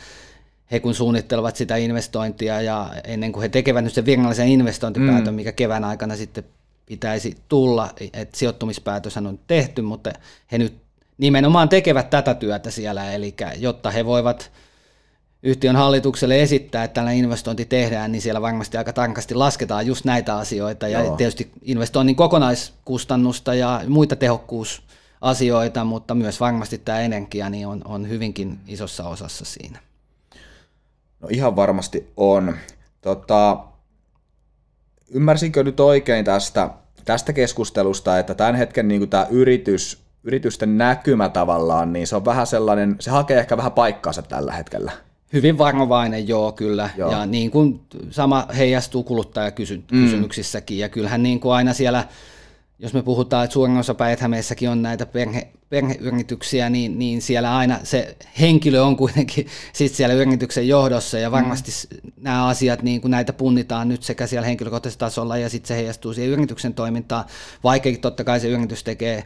[0.71, 5.37] he kun suunnittelevat sitä investointia ja ennen kuin he tekevät nyt sen virallisen investointipäätön, mm.
[5.37, 6.45] mikä kevään aikana sitten
[6.87, 10.12] pitäisi tulla, että sijoittumispäätös on tehty, mutta
[10.53, 10.75] he nyt
[11.19, 14.51] nimenomaan tekevät tätä työtä siellä, eli jotta he voivat
[15.42, 20.37] yhtiön hallitukselle esittää, että tällainen investointi tehdään, niin siellä varmasti aika tarkasti lasketaan just näitä
[20.37, 21.16] asioita ja Joo.
[21.16, 28.59] tietysti investoinnin kokonaiskustannusta ja muita tehokkuusasioita, mutta myös varmasti tämä energia niin on, on hyvinkin
[28.66, 29.79] isossa osassa siinä.
[31.20, 32.57] No ihan varmasti on.
[33.01, 33.59] Tota,
[35.11, 36.70] ymmärsinkö nyt oikein tästä,
[37.05, 42.46] tästä keskustelusta, että tämän hetken niin tämä yritys, yritysten näkymä tavallaan, niin se on vähän
[42.46, 44.92] sellainen, se hakee ehkä vähän paikkaansa tällä hetkellä.
[45.33, 46.91] Hyvin varovainen, joo, kyllä.
[46.97, 47.11] Joo.
[47.11, 50.77] Ja niin kuin sama heijastuu kuluttajakysymyksissäkin.
[50.77, 50.81] Mm.
[50.81, 52.05] Ja kyllähän niin kuin aina siellä
[52.79, 54.21] jos me puhutaan, että suurin osa päijät
[54.71, 60.69] on näitä perhe, perheyrityksiä, niin, niin siellä aina se henkilö on kuitenkin sit siellä yrityksen
[60.69, 62.12] johdossa ja varmasti mm.
[62.21, 66.15] nämä asiat, niin kuin näitä punnitaan nyt sekä siellä henkilökohtaisella tasolla ja sitten se heijastuu
[66.15, 67.25] siihen yrityksen toimintaan,
[67.65, 69.25] vaikkakin totta kai se yritys tekee,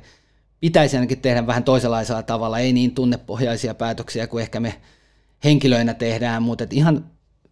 [0.60, 4.74] pitäisi ainakin tehdä vähän toisenlaisella tavalla, ei niin tunnepohjaisia päätöksiä kuin ehkä me
[5.44, 7.04] henkilöinä tehdään, mutta ihan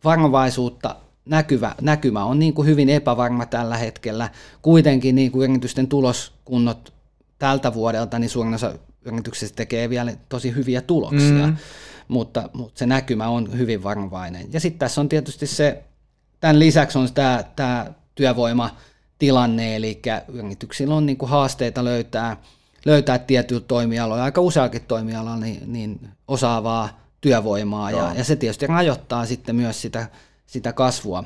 [0.05, 4.31] varovaisuutta näkyvä, näkymä on niin kuin hyvin epävarma tällä hetkellä.
[4.63, 6.93] Kuitenkin niin kuin yritysten tuloskunnot
[7.39, 8.75] tältä vuodelta, niin suurin osa
[9.05, 11.57] yrityksistä tekee vielä tosi hyviä tuloksia, mm.
[12.09, 14.53] mutta, mutta se näkymä on hyvin varovainen.
[14.53, 15.85] Ja sitten tässä on tietysti se,
[16.41, 22.37] tämän lisäksi on tämä, tämä työvoimatilanne, eli yrityksillä on niin kuin haasteita löytää,
[22.85, 29.27] löytää tietyillä toimialoilla, aika useakin toimialalla, niin, niin osaavaa työvoimaa, ja, ja se tietysti rajoittaa
[29.27, 30.09] sitten myös sitä
[30.49, 31.25] sitä kasvua,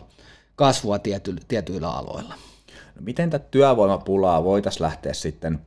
[0.56, 2.34] kasvua tiety, tietyillä aloilla.
[2.94, 5.60] No miten tätä työvoimapulaa voitaisiin lähteä sitten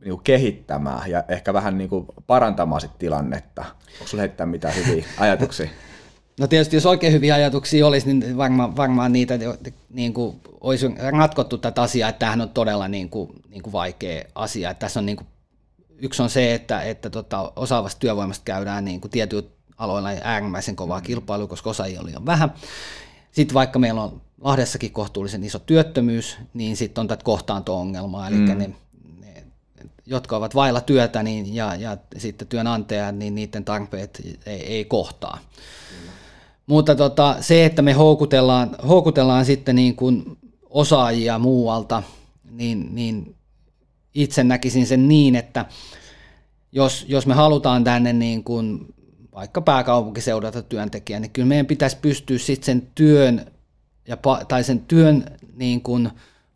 [0.00, 3.64] niin kuin kehittämään ja ehkä vähän niin kuin parantamaan sit tilannetta?
[3.92, 5.68] Onko sinulla heittää mitään hyviä ajatuksia?
[6.40, 9.34] No tietysti jos oikein hyviä ajatuksia olisi, niin varmaan, varmaan niitä
[9.90, 10.86] niin kuin olisi
[11.18, 14.70] ratkottu tätä asiaa, että tämähän on todella niin kuin, niin kuin vaikea asia.
[14.70, 15.26] Että tässä on niin kuin,
[15.98, 21.00] yksi on se, että, että tota, osaavasta työvoimasta käydään niin kuin tietyillä aloilla äärimmäisen kovaa
[21.00, 22.54] kilpailua, koska osaajia on liian vähän.
[23.32, 28.44] Sitten vaikka meillä on Lahdessakin kohtuullisen iso työttömyys, niin sitten on tätä kohtaanto-ongelmaa, eli mm.
[28.44, 28.74] ne, ne,
[30.06, 35.38] jotka ovat vailla työtä niin, ja, ja sitten työnantajat, niin niiden tarpeet ei, ei kohtaa.
[35.40, 36.08] Mm.
[36.66, 40.38] Mutta tota, se, että me houkutellaan, houkutellaan sitten niin kuin
[40.70, 42.02] osaajia muualta,
[42.50, 43.34] niin, niin
[44.14, 45.64] itse näkisin sen niin, että
[46.72, 48.94] jos, jos me halutaan tänne niin kuin
[49.38, 53.46] vaikka pääkaupunkiseudulta työntekijä, niin kyllä meidän pitäisi pystyä sitten sen työn,
[54.08, 54.16] ja,
[54.48, 55.24] tai sen työn
[55.56, 56.10] niin kuin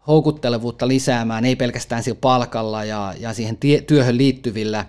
[0.06, 4.86] houkuttelevuutta lisäämään, ei pelkästään sillä palkalla ja, ja siihen tie, työhön liittyvillä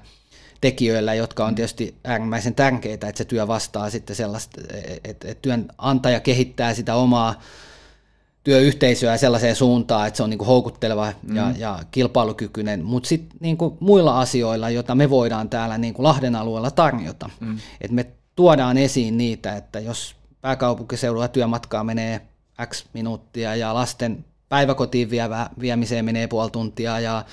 [0.61, 4.61] tekijöillä, jotka on tietysti äärimmäisen tärkeitä, että se työ vastaa sitten sellaista,
[5.03, 7.41] että, että työnantaja kehittää sitä omaa
[8.43, 11.35] työyhteisöä sellaiseen suuntaan, että se on niin kuin houkutteleva mm.
[11.35, 16.35] ja, ja kilpailukykyinen, mutta sitten niin muilla asioilla, joita me voidaan täällä niin kuin Lahden
[16.35, 17.57] alueella tarjota, mm.
[17.81, 22.21] että me tuodaan esiin niitä, että jos pääkaupunkiseudulla työmatkaa menee
[22.65, 27.25] X minuuttia ja lasten päiväkotiin vievä, viemiseen menee puoli tuntia ja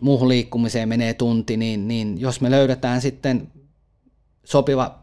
[0.00, 3.48] muuhun liikkumiseen menee tunti, niin, niin jos me löydetään sitten
[4.44, 4.99] sopiva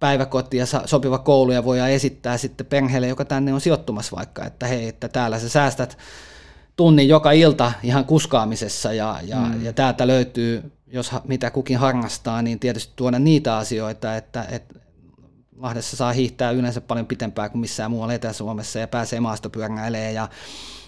[0.00, 4.66] päiväkoti ja sopiva koulu ja voidaan esittää sitten perheelle, joka tänne on sijoittumassa vaikka, että
[4.66, 5.98] hei, että täällä sä säästät
[6.76, 9.64] tunnin joka ilta ihan kuskaamisessa ja, ja, mm.
[9.64, 14.74] ja täältä löytyy, jos mitä kukin harrastaa, niin tietysti tuoda niitä asioita, että, että
[15.56, 20.28] Lahdessa saa hiihtää yleensä paljon pitempään kuin missään muualla Etelä-Suomessa ja pääsee maastopyöräilemään ja,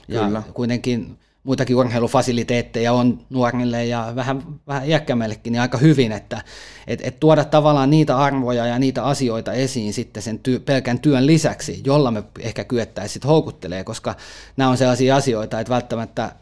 [0.09, 6.43] ja kuitenkin muitakin urheilufasiliteetteja on nuorille ja vähän, vähän iäkkämmillekin niin aika hyvin, että
[6.87, 11.27] et, et tuoda tavallaan niitä arvoja ja niitä asioita esiin sitten sen työ, pelkän työn
[11.27, 14.15] lisäksi, jolla me ehkä kyettäisiin houkuttelee, koska
[14.57, 16.33] nämä on sellaisia asioita, että välttämättä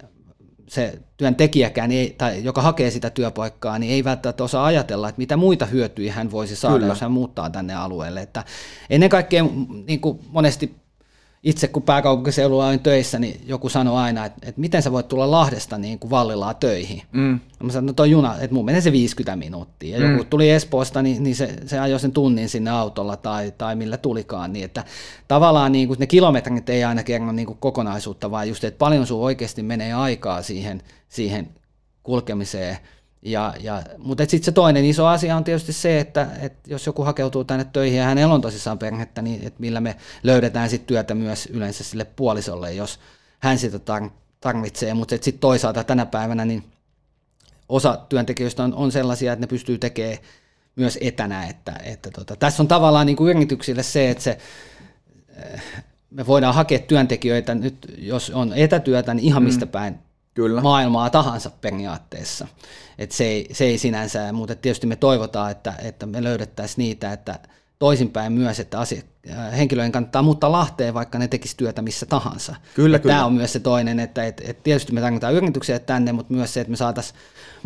[0.71, 5.37] se työntekijäkään, ei, tai joka hakee sitä työpaikkaa, niin ei välttämättä osaa ajatella, että mitä
[5.37, 6.93] muita hyötyjä hän voisi saada, Kyllä.
[6.93, 8.23] jos hän muuttaa tänne alueelle.
[8.23, 8.45] Että
[8.91, 9.45] ennen kaikkea
[9.87, 10.77] niin kuin monesti
[11.43, 15.31] itse kun pääkaupunkiseudulla olin töissä, niin joku sanoi aina, että, että miten sä voit tulla
[15.31, 17.03] Lahdesta niin kuin Vallilaa töihin.
[17.13, 17.33] Mm.
[17.33, 19.99] Ja mä sanoin, no toi juna, että mun menee se 50 minuuttia.
[19.99, 20.13] Ja mm.
[20.13, 23.97] joku tuli Espoosta, niin, niin se, se ajoi sen tunnin sinne autolla tai, tai millä
[23.97, 24.53] tulikaan.
[24.53, 24.85] Niin että
[25.29, 29.07] tavallaan niin kuin ne kilometrit ei aina kerro niin kuin kokonaisuutta, vaan just, että paljon
[29.07, 31.49] sun oikeasti menee aikaa siihen, siihen
[32.03, 32.77] kulkemiseen–
[33.23, 37.05] ja, ja, mutta sitten se toinen iso asia on tietysti se, että, että jos joku
[37.05, 41.15] hakeutuu tänne töihin ja hänellä on tosissaan perhettä, niin että millä me löydetään sitten työtä
[41.15, 42.99] myös yleensä sille puolisolle, jos
[43.39, 43.79] hän sitä
[44.41, 44.95] tarvitsee.
[44.95, 46.65] Mutta sitten toisaalta tänä päivänä niin
[47.69, 50.19] osa työntekijöistä on, on sellaisia, että ne pystyy tekemään
[50.77, 51.47] myös etänä.
[51.47, 54.39] Että, että tota, tässä on tavallaan niin kuin yrityksille se, että se,
[55.37, 55.63] eh,
[56.11, 59.71] me voidaan hakea työntekijöitä nyt, jos on etätyötä, niin ihan mistä mm.
[59.71, 59.99] päin
[60.35, 60.61] Kyllä.
[60.61, 62.47] maailmaa tahansa periaatteessa.
[62.99, 67.13] Et se, ei, se ei sinänsä, mutta tietysti me toivotaan, että, että me löydettäisiin niitä,
[67.13, 67.39] että
[67.79, 72.57] toisinpäin myös, että asia, äh, henkilöiden kannattaa muuttaa Lahteen, vaikka ne tekisivät työtä missä tahansa.
[72.75, 73.15] Kyllä, kyllä.
[73.15, 76.55] Tämä on myös se toinen, että, että, että tietysti me tarvitaan yrityksiä tänne, mutta myös
[76.55, 77.19] se, että me saataisiin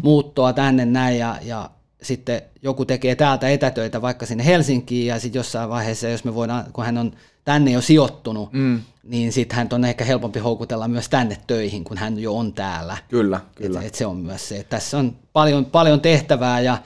[0.03, 1.71] muuttoa tänne näin ja, ja
[2.03, 6.65] sitten joku tekee täältä etätöitä vaikka sinne Helsinkiin ja sitten jossain vaiheessa, jos me voidaan,
[6.73, 7.13] kun hän on
[7.45, 8.81] tänne jo sijoittunut, mm.
[9.03, 12.97] niin sitten hän on ehkä helpompi houkutella myös tänne töihin, kun hän jo on täällä.
[13.09, 13.81] Kyllä, kyllä.
[13.81, 16.79] Et, et se on myös se, että tässä on paljon, paljon tehtävää ja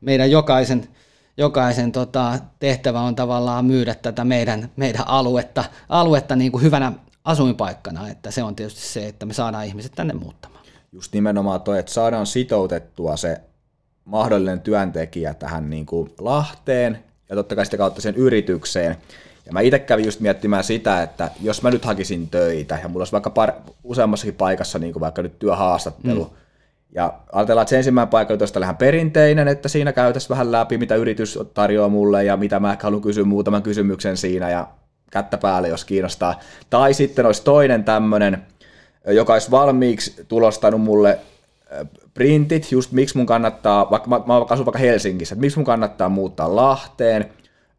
[0.00, 0.88] meidän jokaisen,
[1.36, 6.92] jokaisen tota, tehtävä on tavallaan myydä tätä meidän, meidän aluetta, aluetta niin kuin hyvänä
[7.24, 10.64] asuinpaikkana, että se on tietysti se, että me saadaan ihmiset tänne muuttamaan.
[10.92, 13.40] Just nimenomaan toi, että saadaan sitoutettua se
[14.04, 16.98] mahdollinen työntekijä tähän niin kuin Lahteen
[17.28, 18.96] ja totta kai sitä kautta sen yritykseen.
[19.46, 23.00] Ja mä itse kävin just miettimään sitä, että jos mä nyt hakisin töitä ja mulla
[23.00, 23.52] olisi vaikka par,
[23.84, 26.30] useammassakin paikassa niin kuin vaikka nyt työhaastattelu, mm.
[26.94, 30.94] ja ajatellaan, että se ensimmäinen paikka on vähän perinteinen, että siinä käytäisiin vähän läpi, mitä
[30.94, 34.68] yritys tarjoaa mulle ja mitä mä ehkä haluan kysyä muutaman kysymyksen siinä ja
[35.10, 36.40] kättä päälle, jos kiinnostaa.
[36.70, 38.42] Tai sitten olisi toinen tämmöinen,
[39.06, 41.18] joka olisi valmiiksi tulostanut mulle
[42.14, 46.08] printit, just miksi mun kannattaa, vaikka mä, mä asun vaikka Helsingissä, että miksi mun kannattaa
[46.08, 47.32] muuttaa Lahteen,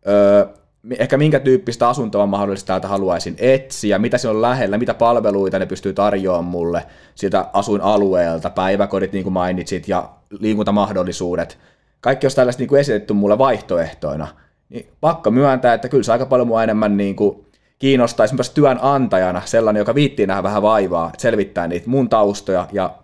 [0.08, 0.46] öö,
[1.00, 5.66] ehkä minkä tyyppistä asuntoa mahdollisesti täältä haluaisin etsiä, mitä siellä on lähellä, mitä palveluita ne
[5.66, 11.58] pystyy tarjoamaan mulle siltä asuinalueelta, päiväkodit niin kuin mainitsit ja liikuntamahdollisuudet.
[12.02, 14.28] Kaikki olisi tällaista niin kuin esitetty mulle vaihtoehtoina.
[14.70, 17.46] Niin pakko myöntää, että kyllä se aika paljon mua enemmän niin kuin
[17.80, 22.96] kiinnostaisi myös työnantajana sellainen, joka viittii nähdä vähän vaivaa, selvittää niitä mun taustoja ja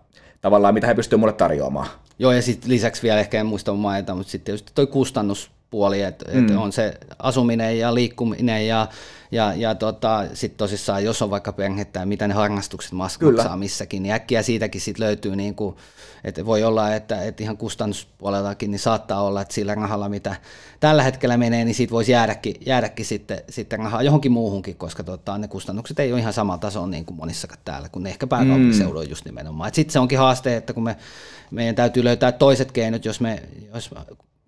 [0.42, 1.88] tavallaan mitä he pystyvät mulle tarjoamaan.
[2.20, 6.02] Joo, ja sitten lisäksi vielä ehkä en muista mainita, mutta sitten tietysti toi kustannus puoli,
[6.02, 6.46] että mm.
[6.46, 8.88] et on se asuminen ja liikkuminen ja,
[9.32, 14.14] ja, ja tota, sitten tosissaan, jos on vaikka perhettä, mitä ne harrastukset maksaa missäkin, niin
[14.14, 15.76] äkkiä siitäkin sit löytyy, niin kuin,
[16.24, 20.36] että voi olla, että, että ihan kustannuspuoleltakin niin saattaa olla, että sillä rahalla, mitä
[20.80, 25.38] tällä hetkellä menee, niin siitä voisi jäädäkin, jäädäkin sitten, sitten rahaa johonkin muuhunkin, koska tota,
[25.38, 29.04] ne kustannukset ei ole ihan samalla tasolla niin kuin monissakaan täällä, kun ne ehkä pääkaupunkiseudulla
[29.04, 29.10] mm.
[29.10, 29.74] just nimenomaan.
[29.74, 30.98] Sitten se onkin haaste, että kun me,
[31.52, 33.92] meidän täytyy löytää toiset keinot, jos me, jos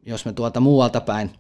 [0.06, 1.32] jos me tuolta muualta päin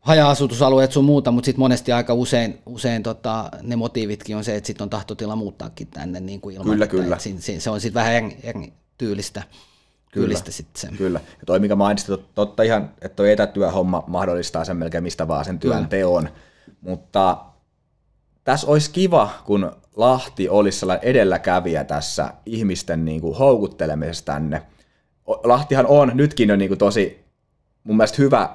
[0.00, 4.66] haja-asutusalueet sun muuta, mutta sitten monesti aika usein, usein tota, ne motiivitkin on se, että
[4.66, 7.16] sitten on tahtotila muuttaakin tänne niin kuin ilman, kyllä, että, kyllä.
[7.16, 9.42] Että se, se on sitten vähän eri, eri tyylistä.
[10.12, 10.88] Kyllä, sit se.
[10.98, 11.20] kyllä.
[11.24, 15.58] Ja toi, mikä mainitsit, totta ihan, että tuo etätyöhomma mahdollistaa sen melkein mistä vaan sen
[15.58, 15.88] työn kyllä.
[15.88, 16.28] teon,
[16.80, 17.38] mutta
[18.44, 24.62] tässä olisi kiva, kun Lahti olisi sellainen edelläkävijä tässä ihmisten niin kuin houkuttelemisessa tänne.
[25.26, 27.24] Lahtihan on nytkin jo niin kuin tosi
[27.84, 28.48] mun mielestä hyvä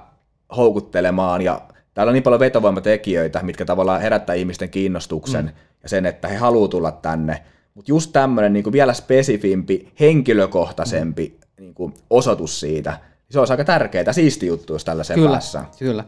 [0.58, 1.62] houkuttelemaan ja
[1.94, 5.52] täällä on niin paljon vetovoimatekijöitä, mitkä tavallaan herättää ihmisten kiinnostuksen mm.
[5.84, 7.44] ja sen, että he haluavat tulla tänne.
[7.74, 11.64] Mutta just tämmöinen niin vielä spesifimpi, henkilökohtaisempi mm.
[11.64, 15.66] niin kuin osoitus siitä, se olisi aika tärkeää, siisti juttu, jos tällaisen kyllä, päässä.
[15.80, 16.04] Kyllä.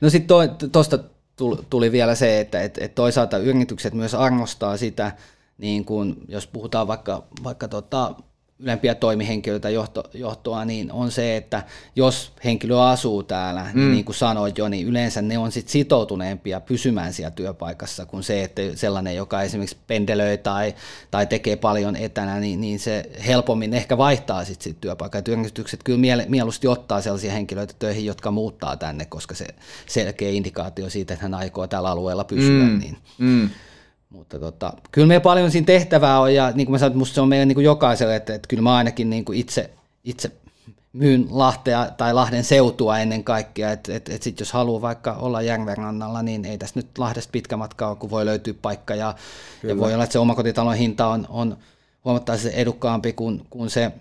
[0.00, 0.36] No sitten
[0.72, 0.98] tuosta
[1.70, 5.12] tuli vielä se, että et, et toisaalta yritykset myös arvostaa sitä,
[5.58, 8.14] niin kun, jos puhutaan vaikka, vaikka tota,
[8.60, 11.62] ylempiä toimihenkilöitä johto, johtoa, niin on se, että
[11.96, 13.80] jos henkilö asuu täällä, niin mm.
[13.80, 18.22] niin, niin kuin sanoit jo, niin yleensä ne on sit sitoutuneempia pysymään siellä työpaikassa kuin
[18.22, 20.74] se, että sellainen, joka esimerkiksi pendelöi tai,
[21.10, 25.22] tai tekee paljon etänä, niin, niin se helpommin ehkä vaihtaa sitten sit työpaikkaa.
[25.28, 29.46] Yritykset kyllä miele, mieluusti ottaa sellaisia henkilöitä töihin, jotka muuttaa tänne, koska se
[29.86, 32.64] selkeä indikaatio siitä, että hän aikoo tällä alueella pysyä.
[32.64, 32.78] Mm.
[32.78, 32.96] Niin.
[33.18, 33.50] Mm.
[34.10, 37.20] Mutta tota, kyllä meillä paljon siinä tehtävää on, ja niin kuin mä sanoin, musta se
[37.20, 39.70] on meidän niin kuin jokaiselle, että, että kyllä mä ainakin niin kuin itse,
[40.04, 40.32] itse
[40.92, 45.42] myyn Lahtea tai Lahden seutua ennen kaikkea, että et, et sit jos haluaa vaikka olla
[45.42, 49.14] Järvenrannalla, niin ei tässä nyt Lahdesta pitkä matka ole, kun voi löytyä paikka, ja,
[49.62, 51.56] ja voi olla, että se omakotitalon hinta on, on
[52.04, 53.92] huomattavasti edukkaampi kuin, kuin se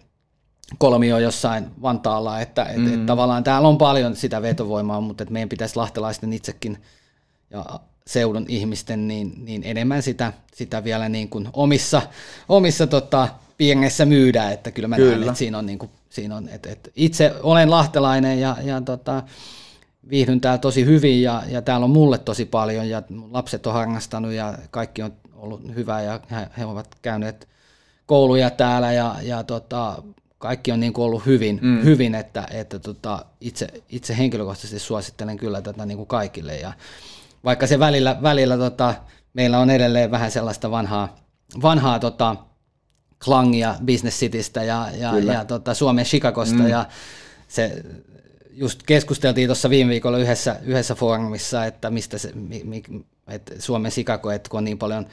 [0.78, 2.94] kolmio jossain Vantaalla, että et, mm.
[2.94, 6.78] et tavallaan täällä on paljon sitä vetovoimaa, mutta et meidän pitäisi lahtelaisten itsekin
[7.50, 12.02] ja seudun ihmisten, niin, niin enemmän sitä, sitä vielä niin kuin omissa,
[12.50, 15.12] omissa tota, piengeissä myydään, että kyllä mä kyllä.
[15.12, 18.82] näen, että siinä on, niin kuin, siinä on että, että itse olen lahtelainen ja, ja
[18.82, 19.24] tota,
[20.10, 24.32] viihdyn täällä tosi hyvin ja, ja täällä on mulle tosi paljon ja lapset on harrastanut
[24.32, 27.48] ja kaikki on ollut hyvää ja he, he ovat käyneet
[28.06, 30.04] kouluja täällä ja, ja tota,
[30.38, 31.84] kaikki on niin kuin ollut hyvin, mm.
[31.84, 36.58] hyvin että, että tota, itse, itse henkilökohtaisesti suosittelen kyllä tätä niin kuin kaikille.
[36.58, 36.74] Ja
[37.46, 38.94] vaikka se välillä, välillä tota,
[39.34, 41.16] meillä on edelleen vähän sellaista vanhaa,
[41.62, 42.36] vanhaa tota,
[43.26, 46.68] klangia Business Citystä ja, ja, ja tota, Suomen Chicagosta mm.
[46.68, 46.86] ja
[47.48, 47.84] se
[48.52, 52.84] just keskusteltiin tuossa viime viikolla yhdessä, yhdessä foorumissa, että mistä se, mi, mi,
[53.28, 55.06] että Suomen Chicago, että kun on niin paljon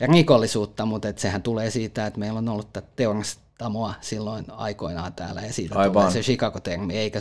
[0.00, 2.86] rikollisuutta, mutta että sehän tulee siitä, että meillä on ollut tätä
[3.58, 5.92] teurastamoa silloin aikoinaan täällä ja siitä Aivan.
[5.92, 7.18] tulee se Chicago-termi, eikä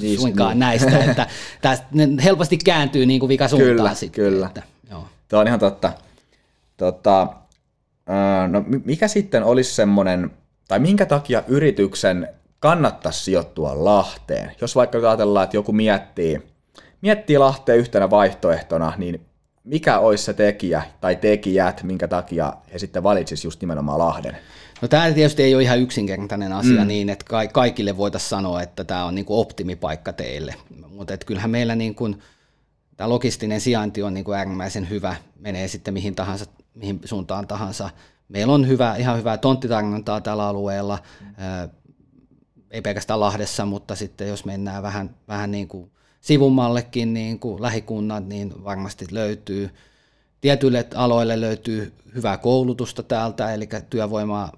[0.00, 0.58] niin, suinkaan niin.
[0.58, 1.26] näistä, että
[1.62, 1.86] tästä
[2.24, 4.24] helposti kääntyy niin kuin vika suuntaan kyllä, sitten.
[4.24, 5.04] Kyllä, että, joo.
[5.28, 5.92] Tuo on ihan totta.
[6.76, 7.28] Tota,
[8.48, 10.30] no mikä sitten olisi semmoinen,
[10.68, 12.28] tai minkä takia yrityksen
[12.60, 14.52] kannattaisi sijoittua Lahteen?
[14.60, 16.42] Jos vaikka ajatellaan, että joku miettii,
[17.00, 19.26] miettii Lahteen yhtenä vaihtoehtona, niin
[19.64, 24.36] mikä olisi se tekijä tai tekijät, minkä takia he sitten valitsisivat just nimenomaan Lahden?
[24.84, 26.86] No tämä tietysti ei ole ihan yksinkertainen asia mm.
[26.86, 30.54] niin, että kaikille voitaisiin sanoa, että tämä on niin kuin optimipaikka teille,
[30.88, 32.22] mutta kyllähän meillä niin kuin,
[32.96, 37.90] tämä logistinen sijainti on niin kuin äärimmäisen hyvä, menee sitten mihin, tahansa, mihin suuntaan tahansa.
[38.28, 41.70] Meillä on hyvä, ihan hyvää tonttitarjontaa tällä alueella, mm.
[42.70, 48.26] ei pelkästään Lahdessa, mutta sitten jos mennään vähän, vähän niin kuin sivummallekin niin kuin lähikunnat,
[48.26, 49.70] niin varmasti löytyy.
[50.44, 54.52] Tietyille aloille löytyy hyvää koulutusta täältä, eli työvoimaa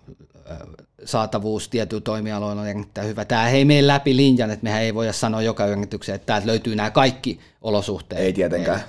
[1.04, 3.24] saatavuus tietyillä toimialoilla on erittäin hyvä.
[3.24, 6.76] Tämä ei mene läpi linjan, että mehän ei voida sanoa joka yritykseen, että täältä löytyy
[6.76, 8.22] nämä kaikki olosuhteet.
[8.22, 8.80] Ei tietenkään.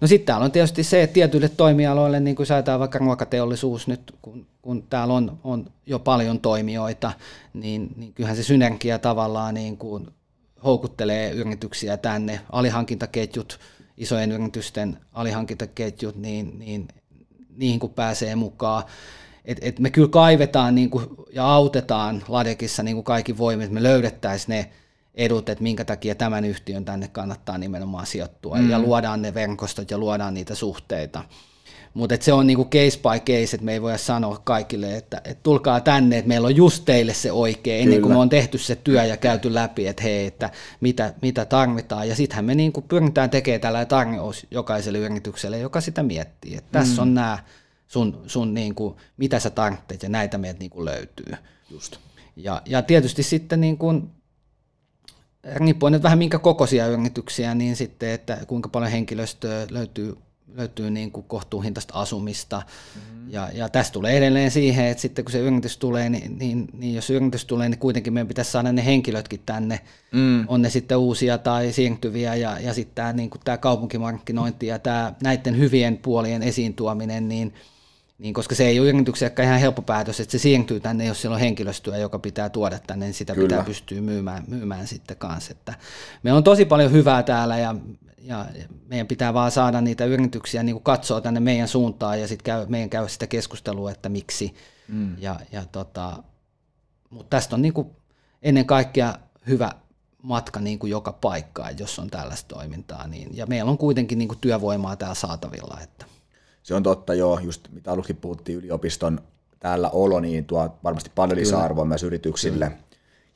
[0.00, 4.14] No sitten täällä on tietysti se, että tietyille toimialoille, niin kuin säätää vaikka ruokateollisuus nyt,
[4.22, 7.12] kun, kun täällä on, on jo paljon toimijoita,
[7.54, 10.08] niin, niin kyllähän se synergia tavallaan niin kuin
[10.64, 13.58] houkuttelee yrityksiä tänne, alihankintaketjut,
[13.96, 16.88] isojen yritysten alihankintaketjut, niin, niin
[17.56, 18.84] niihin kun pääsee mukaan.
[19.44, 23.74] Et, et me kyllä kaivetaan niin kuin, ja autetaan Ladekissa niin kuin kaikki voimin, että
[23.74, 24.70] me löydettäisiin ne
[25.14, 28.70] edut, että minkä takia tämän yhtiön tänne kannattaa nimenomaan sijoittua, mm.
[28.70, 31.24] ja luodaan ne verkostot ja luodaan niitä suhteita.
[31.96, 35.42] Mutta se on niinku case by case, että me ei voida sanoa kaikille, että, että
[35.42, 38.76] tulkaa tänne, että meillä on just teille se oikein, ennen kuin me on tehty se
[38.76, 42.08] työ ja käyty läpi, että hei, että mitä, mitä tarvitaan.
[42.08, 46.54] Ja sittenhän me niinku pyritään tekemään tällä tarjous jokaiselle yritykselle, joka sitä miettii.
[46.54, 47.02] Että tässä mm.
[47.02, 47.38] on nämä
[47.86, 51.34] sun, sun niinku, mitä sä tarvitset ja näitä meiltä niinku löytyy.
[51.70, 51.96] Just.
[52.36, 54.10] Ja, ja tietysti sitten niin kuin,
[55.54, 60.16] riippuen nyt vähän minkä kokoisia yrityksiä, niin sitten, että kuinka paljon henkilöstöä löytyy
[60.56, 62.62] löytyy niin kuin kohtuuhintaista asumista.
[62.66, 63.32] Mm-hmm.
[63.32, 66.94] Ja, ja tästä tulee edelleen siihen, että sitten kun se yritys tulee, niin, niin, niin
[66.94, 69.80] jos yritys tulee, niin kuitenkin meidän pitäisi saada ne henkilötkin tänne.
[70.12, 70.44] Mm.
[70.48, 74.78] On ne sitten uusia tai siirtyviä ja, ja sitten tämä, niin kuin tämä kaupunkimarkkinointi ja
[74.78, 77.54] tämä näiden hyvien puolien esiin tuominen, niin,
[78.18, 81.34] niin koska se ei ole yrityksellekään ihan helppo päätös, että se siirtyy tänne, jos siellä
[81.34, 83.48] on henkilöstöä, joka pitää tuoda tänne, niin sitä Kyllä.
[83.48, 85.52] pitää pystyä myymään, myymään sitten kanssa.
[85.52, 85.74] Että
[86.22, 87.74] meillä on tosi paljon hyvää täällä ja
[88.26, 88.46] ja
[88.86, 92.90] meidän pitää vaan saada niitä yrityksiä niin katsoa tänne meidän suuntaan ja sitten käy, meidän
[92.90, 94.54] käy sitä keskustelua, että miksi.
[94.88, 95.16] Mm.
[95.18, 96.22] Ja, ja tota,
[97.10, 97.90] mutta tästä on niin kuin
[98.42, 99.14] ennen kaikkea
[99.46, 99.70] hyvä
[100.22, 103.06] matka niin kuin joka paikkaan, jos on tällaista toimintaa.
[103.06, 105.78] Niin, ja meillä on kuitenkin niin kuin työvoimaa täällä saatavilla.
[105.82, 106.06] Että.
[106.66, 107.38] Se on totta, joo.
[107.38, 109.20] Just mitä aluksi puhuttiin yliopiston
[109.60, 112.66] täällä olo, niin tuo varmasti paljon lisäarvoa myös yrityksille.
[112.66, 112.86] Kyllä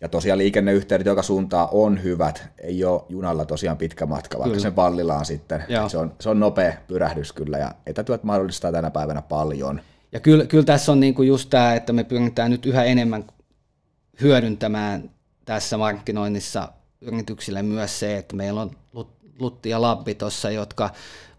[0.00, 2.48] ja tosiaan liikenneyhteydet joka suuntaan on hyvät.
[2.58, 4.62] Ei ole junalla tosiaan pitkä matka, vaikka kyllä.
[4.62, 5.64] sen vallilla on sitten.
[5.88, 9.80] Se on, se on nopea pyrähdys kyllä ja etätyöt mahdollistaa tänä päivänä paljon.
[10.12, 13.24] Ja kyllä, kyllä tässä on niinku just tämä, että me pyritään nyt yhä enemmän
[14.20, 15.10] hyödyntämään
[15.44, 16.68] tässä markkinoinnissa
[17.00, 18.70] yrityksille myös se, että meillä on
[19.40, 20.90] Lutti ja Labbi tuossa, jotka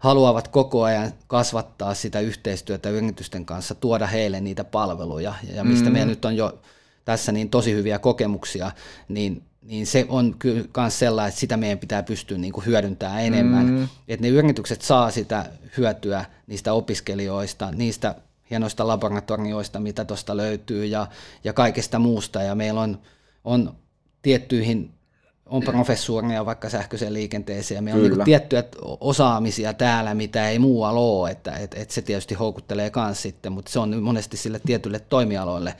[0.02, 5.92] haluavat koko ajan kasvattaa sitä yhteistyötä yritysten kanssa, tuoda heille niitä palveluja, ja mistä mm.
[5.92, 6.58] meillä nyt on jo
[7.04, 8.72] tässä niin tosi hyviä kokemuksia,
[9.08, 13.24] niin, niin se on kyllä myös sellainen, että sitä meidän pitää pystyä niin kuin hyödyntämään
[13.24, 13.66] enemmän.
[13.66, 13.88] Mm.
[14.08, 18.14] Että ne yritykset saa sitä hyötyä niistä opiskelijoista, niistä
[18.50, 21.06] hienoista laboratorioista, mitä tuosta löytyy ja,
[21.44, 22.42] ja kaikesta muusta.
[22.42, 22.98] Ja meillä on,
[23.44, 23.74] on
[24.22, 24.90] tiettyihin
[25.46, 28.64] on professuureja vaikka sähköiseen liikenteeseen, ja meillä on niin tiettyjä
[29.00, 33.72] osaamisia täällä, mitä ei muualla ole, että et, et se tietysti houkuttelee myös sitten, mutta
[33.72, 35.76] se on monesti sille tietylle toimialoille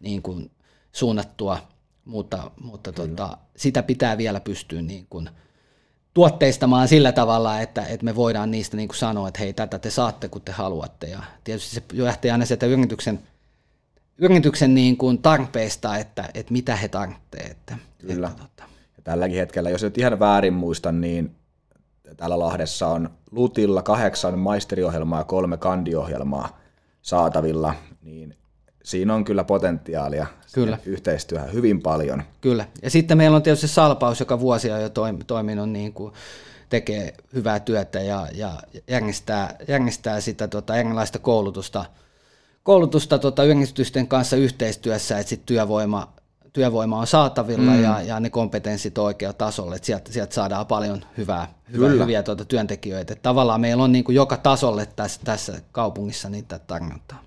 [0.00, 0.50] niin kuin
[0.92, 1.58] suunnattua,
[2.04, 5.30] mutta, mutta tota, sitä pitää vielä pystyä niin kuin
[6.14, 9.90] tuotteistamaan sillä tavalla, että, että me voidaan niistä niin kuin sanoa, että hei, tätä te
[9.90, 11.06] saatte, kun te haluatte.
[11.06, 13.20] Ja tietysti se lähtee aina sieltä yrityksen,
[14.18, 17.80] yrityksen niin kuin tarpeista, että, että mitä he tarvitsevat.
[17.98, 18.28] Kyllä.
[18.28, 18.69] Että, tota.
[19.00, 21.36] Ja tälläkin hetkellä, jos et ihan väärin muista, niin
[22.16, 26.60] täällä Lahdessa on Lutilla kahdeksan maisteriohjelmaa ja kolme kandiohjelmaa
[27.02, 28.36] saatavilla, niin
[28.84, 30.78] siinä on kyllä potentiaalia kyllä.
[30.86, 32.22] yhteistyöhön hyvin paljon.
[32.40, 32.64] Kyllä.
[32.82, 34.90] Ja sitten meillä on tietysti Salpaus, joka vuosia jo
[35.26, 36.12] toiminut niin kuin
[36.68, 38.52] tekee hyvää työtä ja, ja
[38.88, 41.84] järjestää, järjestää sitä tota, erilaista koulutusta,
[42.62, 46.12] koulutusta tota, yritysten kanssa yhteistyössä, että sit työvoima,
[46.52, 47.82] työvoima on saatavilla mm.
[47.82, 52.22] ja, ja ne kompetenssit on oikealla tasolla, että sieltä, sieltä saadaan paljon hyvää, hyvää hyviä
[52.22, 53.12] tuota, työntekijöitä.
[53.12, 57.22] Että tavallaan meillä on niin kuin joka tasolle tässä, tässä kaupungissa niitä tarjontaa.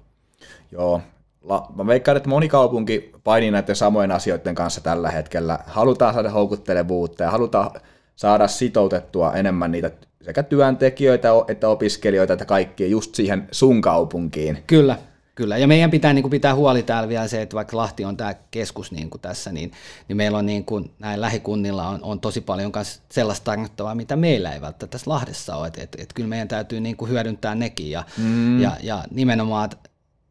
[0.72, 1.02] Joo,
[1.44, 5.60] La, mä veikkaan, että moni kaupunki painii näiden samojen asioiden kanssa tällä hetkellä.
[5.68, 7.72] Halutaan saada houkuttelevuutta ja halutaan
[8.16, 14.64] saada sitoutettua enemmän niitä sekä työntekijöitä että opiskelijoita että kaikkia just siihen sun kaupunkiin.
[14.68, 14.98] Kyllä,
[15.36, 15.58] kyllä.
[15.58, 18.36] Ja meidän pitää niin kuin pitää huoli täällä vielä se, että vaikka Lahti on tämä
[18.52, 19.72] keskus niin kuin tässä, niin,
[20.08, 24.16] niin meillä on niin kuin, näin lähikunnilla on, on tosi paljon myös sellaista tarjottavaa, mitä
[24.16, 25.68] meillä ei välttämättä tässä Lahdessa ole.
[25.68, 28.62] Että et, et kyllä meidän täytyy niin kuin hyödyntää nekin ja, mm.
[28.62, 29.70] ja, ja nimenomaan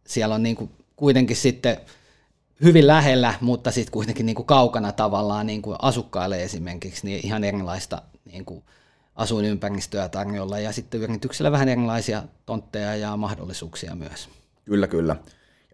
[0.06, 1.76] siellä on niin kuin kuitenkin sitten
[2.62, 7.44] hyvin lähellä, mutta sitten kuitenkin niin kuin kaukana tavallaan niin kuin asukkaille esimerkiksi, niin ihan
[7.44, 8.64] erilaista niin kuin
[9.14, 14.28] asuinympäristöä tarjolla ja sitten yrityksellä vähän erilaisia tontteja ja mahdollisuuksia myös.
[14.64, 15.16] Kyllä, kyllä.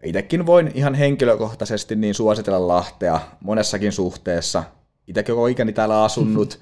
[0.03, 4.63] Itsekin voin ihan henkilökohtaisesti niin suositella Lahtea monessakin suhteessa.
[5.07, 6.59] Itsekin koko ikäni täällä asunut,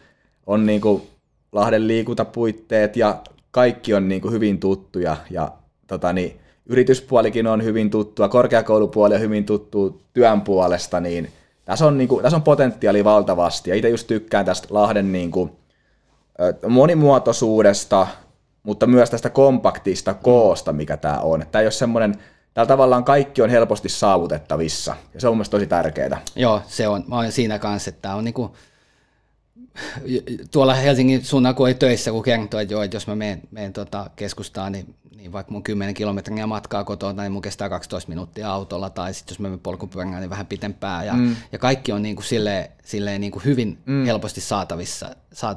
[0.48, 1.02] on niin kuin
[1.52, 3.22] Lahden liikuntapuitteet ja
[3.52, 5.52] kaikki on niin kuin hyvin tuttuja ja
[5.88, 11.32] tota niin, yrityspuolikin on hyvin tuttua, korkeakoulupuoli on hyvin tuttu työn puolesta, niin
[11.66, 13.70] tässä on, niin kuin, tässä on potentiaali valtavasti.
[13.70, 15.52] Ja itse just tykkään tästä Lahden niin kuin,
[16.68, 18.08] monimuotoisuudesta,
[18.68, 21.46] mutta myös tästä kompaktista koosta, mikä tämä on.
[21.52, 22.16] Tämä ei ole semmoinen,
[22.54, 26.22] täällä tavallaan kaikki on helposti saavutettavissa, ja se on mielestäni tosi tärkeää.
[26.36, 27.04] Joo, se on.
[27.08, 28.56] Mä olen siinä kanssa, että tämä on niinku,
[30.52, 33.74] tuolla Helsingin suunnalla, kun ei töissä, kun kertoo, että, joo, että jos mä menen, menen
[33.74, 34.96] tota keskustaan, niin
[35.28, 39.34] niin vaikka mun 10 kilometriä matkaa kotoa, niin mun kestää 12 minuuttia autolla, tai sitten
[39.34, 41.04] jos mä menen polkupyörällä, niin vähän pitempää.
[41.04, 41.36] Ja, mm.
[41.52, 44.06] ja kaikki on niin kuin silleen, silleen niin kuin hyvin mm.
[44.06, 45.16] helposti saatavissa,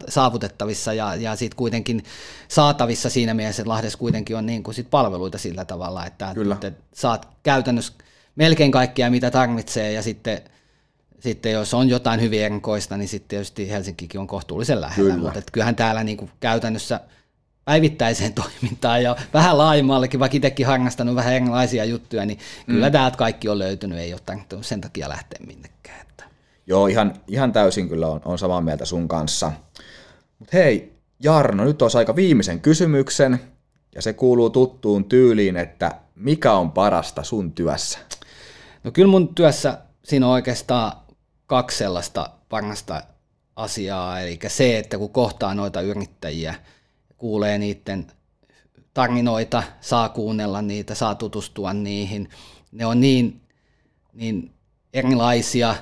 [0.09, 2.05] saavutettavissa, ja, ja sitten kuitenkin
[2.49, 6.73] saatavissa siinä mielessä, että Lahdessa kuitenkin on niin kuin sit palveluita sillä tavalla, että, että
[6.95, 7.93] saat käytännössä
[8.37, 10.41] melkein kaikkia, mitä tarvitsee, ja sitten
[11.21, 15.25] sitten jos on jotain hyvin erikoista, niin sitten tietysti Helsinkikin on kohtuullisen lähellä, Kyllä.
[15.25, 17.01] mutta kyllähän täällä niin kuin käytännössä–
[17.71, 22.75] päivittäiseen toimintaan ja vähän laajemmallekin, vaikka itsekin harrastanut vähän erilaisia juttuja, niin mm.
[22.75, 26.01] kyllä täältä kaikki on löytynyt, ei ole sen takia lähteä minnekään.
[26.01, 26.25] Että.
[26.67, 29.53] Joo, ihan, ihan täysin kyllä on, on samaa mieltä sun kanssa.
[30.39, 30.93] Mutta hei,
[31.23, 33.41] Jarno, nyt olisi aika viimeisen kysymyksen,
[33.95, 37.99] ja se kuuluu tuttuun tyyliin, että mikä on parasta sun työssä?
[38.85, 40.93] No kyllä mun työssä siinä on oikeastaan
[41.51, 43.03] kaksi sellaista parasta
[43.57, 46.55] asiaa, eli se, että kun kohtaa noita yrittäjiä–
[47.21, 48.07] kuulee niiden
[48.95, 52.29] tarinoita, saa kuunnella niitä, saa tutustua niihin.
[52.73, 53.41] Ne on niin,
[54.13, 54.51] niin
[54.95, 55.75] erilaisia,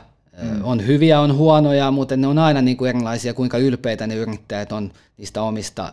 [0.43, 0.65] mm.
[0.65, 4.73] on hyviä, on huonoja, mutta ne on aina niin kuin erilaisia, kuinka ylpeitä ne yrittäjät
[4.73, 5.93] on niistä omista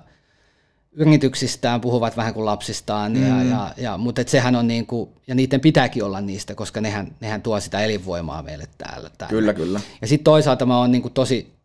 [0.95, 3.27] yrityksistään, puhuvat vähän kuin lapsistaan, mm.
[3.27, 6.81] ja, ja, ja, mutta et sehän on niin kuin, ja niiden pitääkin olla niistä, koska
[6.81, 9.09] nehän, nehän tuo sitä elinvoimaa meille täällä.
[9.17, 9.29] täällä.
[9.29, 9.79] Kyllä, kyllä.
[10.01, 11.55] Ja sitten toisaalta mä oon niin kuin tosi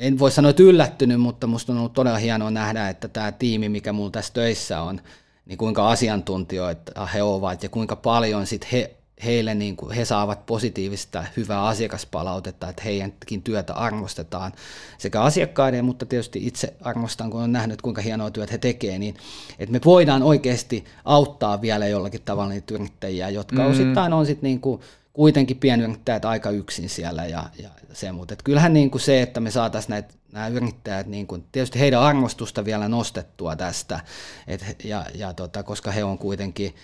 [0.00, 3.68] en voi sanoa, että yllättynyt, mutta musta on ollut todella hienoa nähdä, että tämä tiimi,
[3.68, 5.00] mikä mulla tässä töissä on,
[5.46, 10.46] niin kuinka asiantuntijoita he ovat ja kuinka paljon sit he, heille niin kuin, he saavat
[10.46, 14.52] positiivista, hyvää asiakaspalautetta, että heidänkin työtä arvostetaan
[14.98, 19.14] sekä asiakkaiden, mutta tietysti itse arvostan, kun on nähnyt, kuinka hienoa työtä he tekevät, niin
[19.58, 23.70] että me voidaan oikeasti auttaa vielä jollakin tavalla niitä yrittäjiä, jotka mm.
[23.70, 24.80] osittain on sitten niin kuin,
[25.12, 29.40] kuitenkin pienyrittäjät aika yksin siellä ja, ja se, mutta et kyllähän niin kuin se, että
[29.40, 34.00] me saataisiin näitä nämä yrittäjät, niin kuin, tietysti heidän arvostusta vielä nostettua tästä,
[34.46, 36.74] et, ja, ja tota, koska he on kuitenkin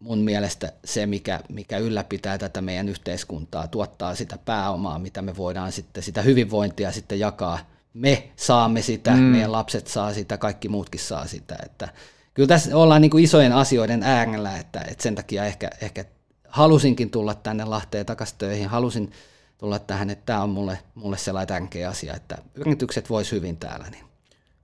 [0.00, 5.72] mun mielestä se, mikä, mikä ylläpitää tätä meidän yhteiskuntaa, tuottaa sitä pääomaa, mitä me voidaan
[5.72, 7.58] sitten, sitä hyvinvointia sitten jakaa.
[7.94, 9.22] Me saamme sitä, mm.
[9.22, 11.56] meidän lapset saa sitä, kaikki muutkin saa sitä.
[11.64, 11.88] Että
[12.34, 16.04] kyllä tässä ollaan niin kuin isojen asioiden äärellä, että, että sen takia ehkä, ehkä
[16.48, 19.12] halusinkin tulla tänne Lahteen takaisin töihin, halusin
[19.58, 23.86] tulla tähän, että tämä on mulle, mulle sellainen tärkeä asia, että yritykset vois hyvin täällä,
[23.90, 24.04] niin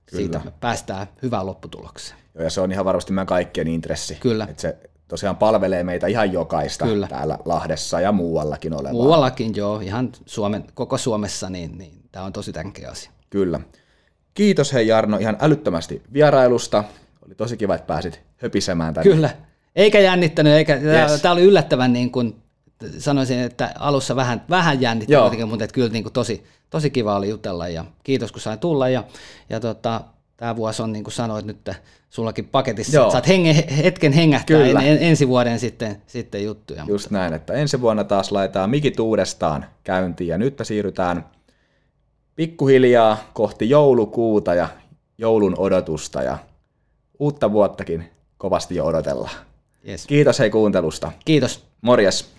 [0.05, 0.39] Kyllä.
[0.39, 2.19] siitä päästään hyvään lopputulokseen.
[2.35, 4.15] Joo, ja se on ihan varmasti meidän kaikkien intressi.
[4.15, 4.47] Kyllä.
[4.49, 4.77] Että se
[5.11, 7.07] tosiaan palvelee meitä ihan jokaista Kyllä.
[7.07, 8.91] täällä Lahdessa ja muuallakin olevaa.
[8.91, 13.11] Muuallakin joo, ihan Suomen, koko Suomessa, niin, niin tämä on tosi tärkeä asia.
[13.29, 13.59] Kyllä.
[14.33, 16.83] Kiitos hei Jarno ihan älyttömästi vierailusta.
[17.25, 19.11] Oli tosi kiva, että pääsit höpisemään tänne.
[19.11, 19.29] Kyllä.
[19.75, 21.21] Eikä jännittänyt, eikä, yes.
[21.21, 22.41] tämä oli yllättävän niin kuin,
[22.97, 27.15] sanoisin, että alussa vähän, vähän jännitti kuitenkin, mutta että kyllä niin kuin tosi, tosi kiva
[27.15, 29.03] oli jutella ja kiitos kun sain tulla ja,
[29.49, 30.01] ja tota,
[30.41, 31.69] tämä vuosi on niin kuin sanoit nyt
[32.09, 33.03] sullakin paketissa, Joo.
[33.03, 34.81] että saat hengen, hetken hengähtää Kyllä.
[34.81, 36.83] En, ensi vuoden sitten, sitten juttuja.
[36.87, 37.17] Just mutta.
[37.17, 41.25] näin, että ensi vuonna taas laitetaan mikit uudestaan käyntiin ja nyt siirrytään
[42.35, 44.69] pikkuhiljaa kohti joulukuuta ja
[45.17, 46.37] joulun odotusta ja
[47.19, 49.35] uutta vuottakin kovasti jo odotellaan.
[49.87, 50.07] Yes.
[50.07, 51.11] Kiitos hei kuuntelusta.
[51.25, 51.65] Kiitos.
[51.81, 52.29] Morjes.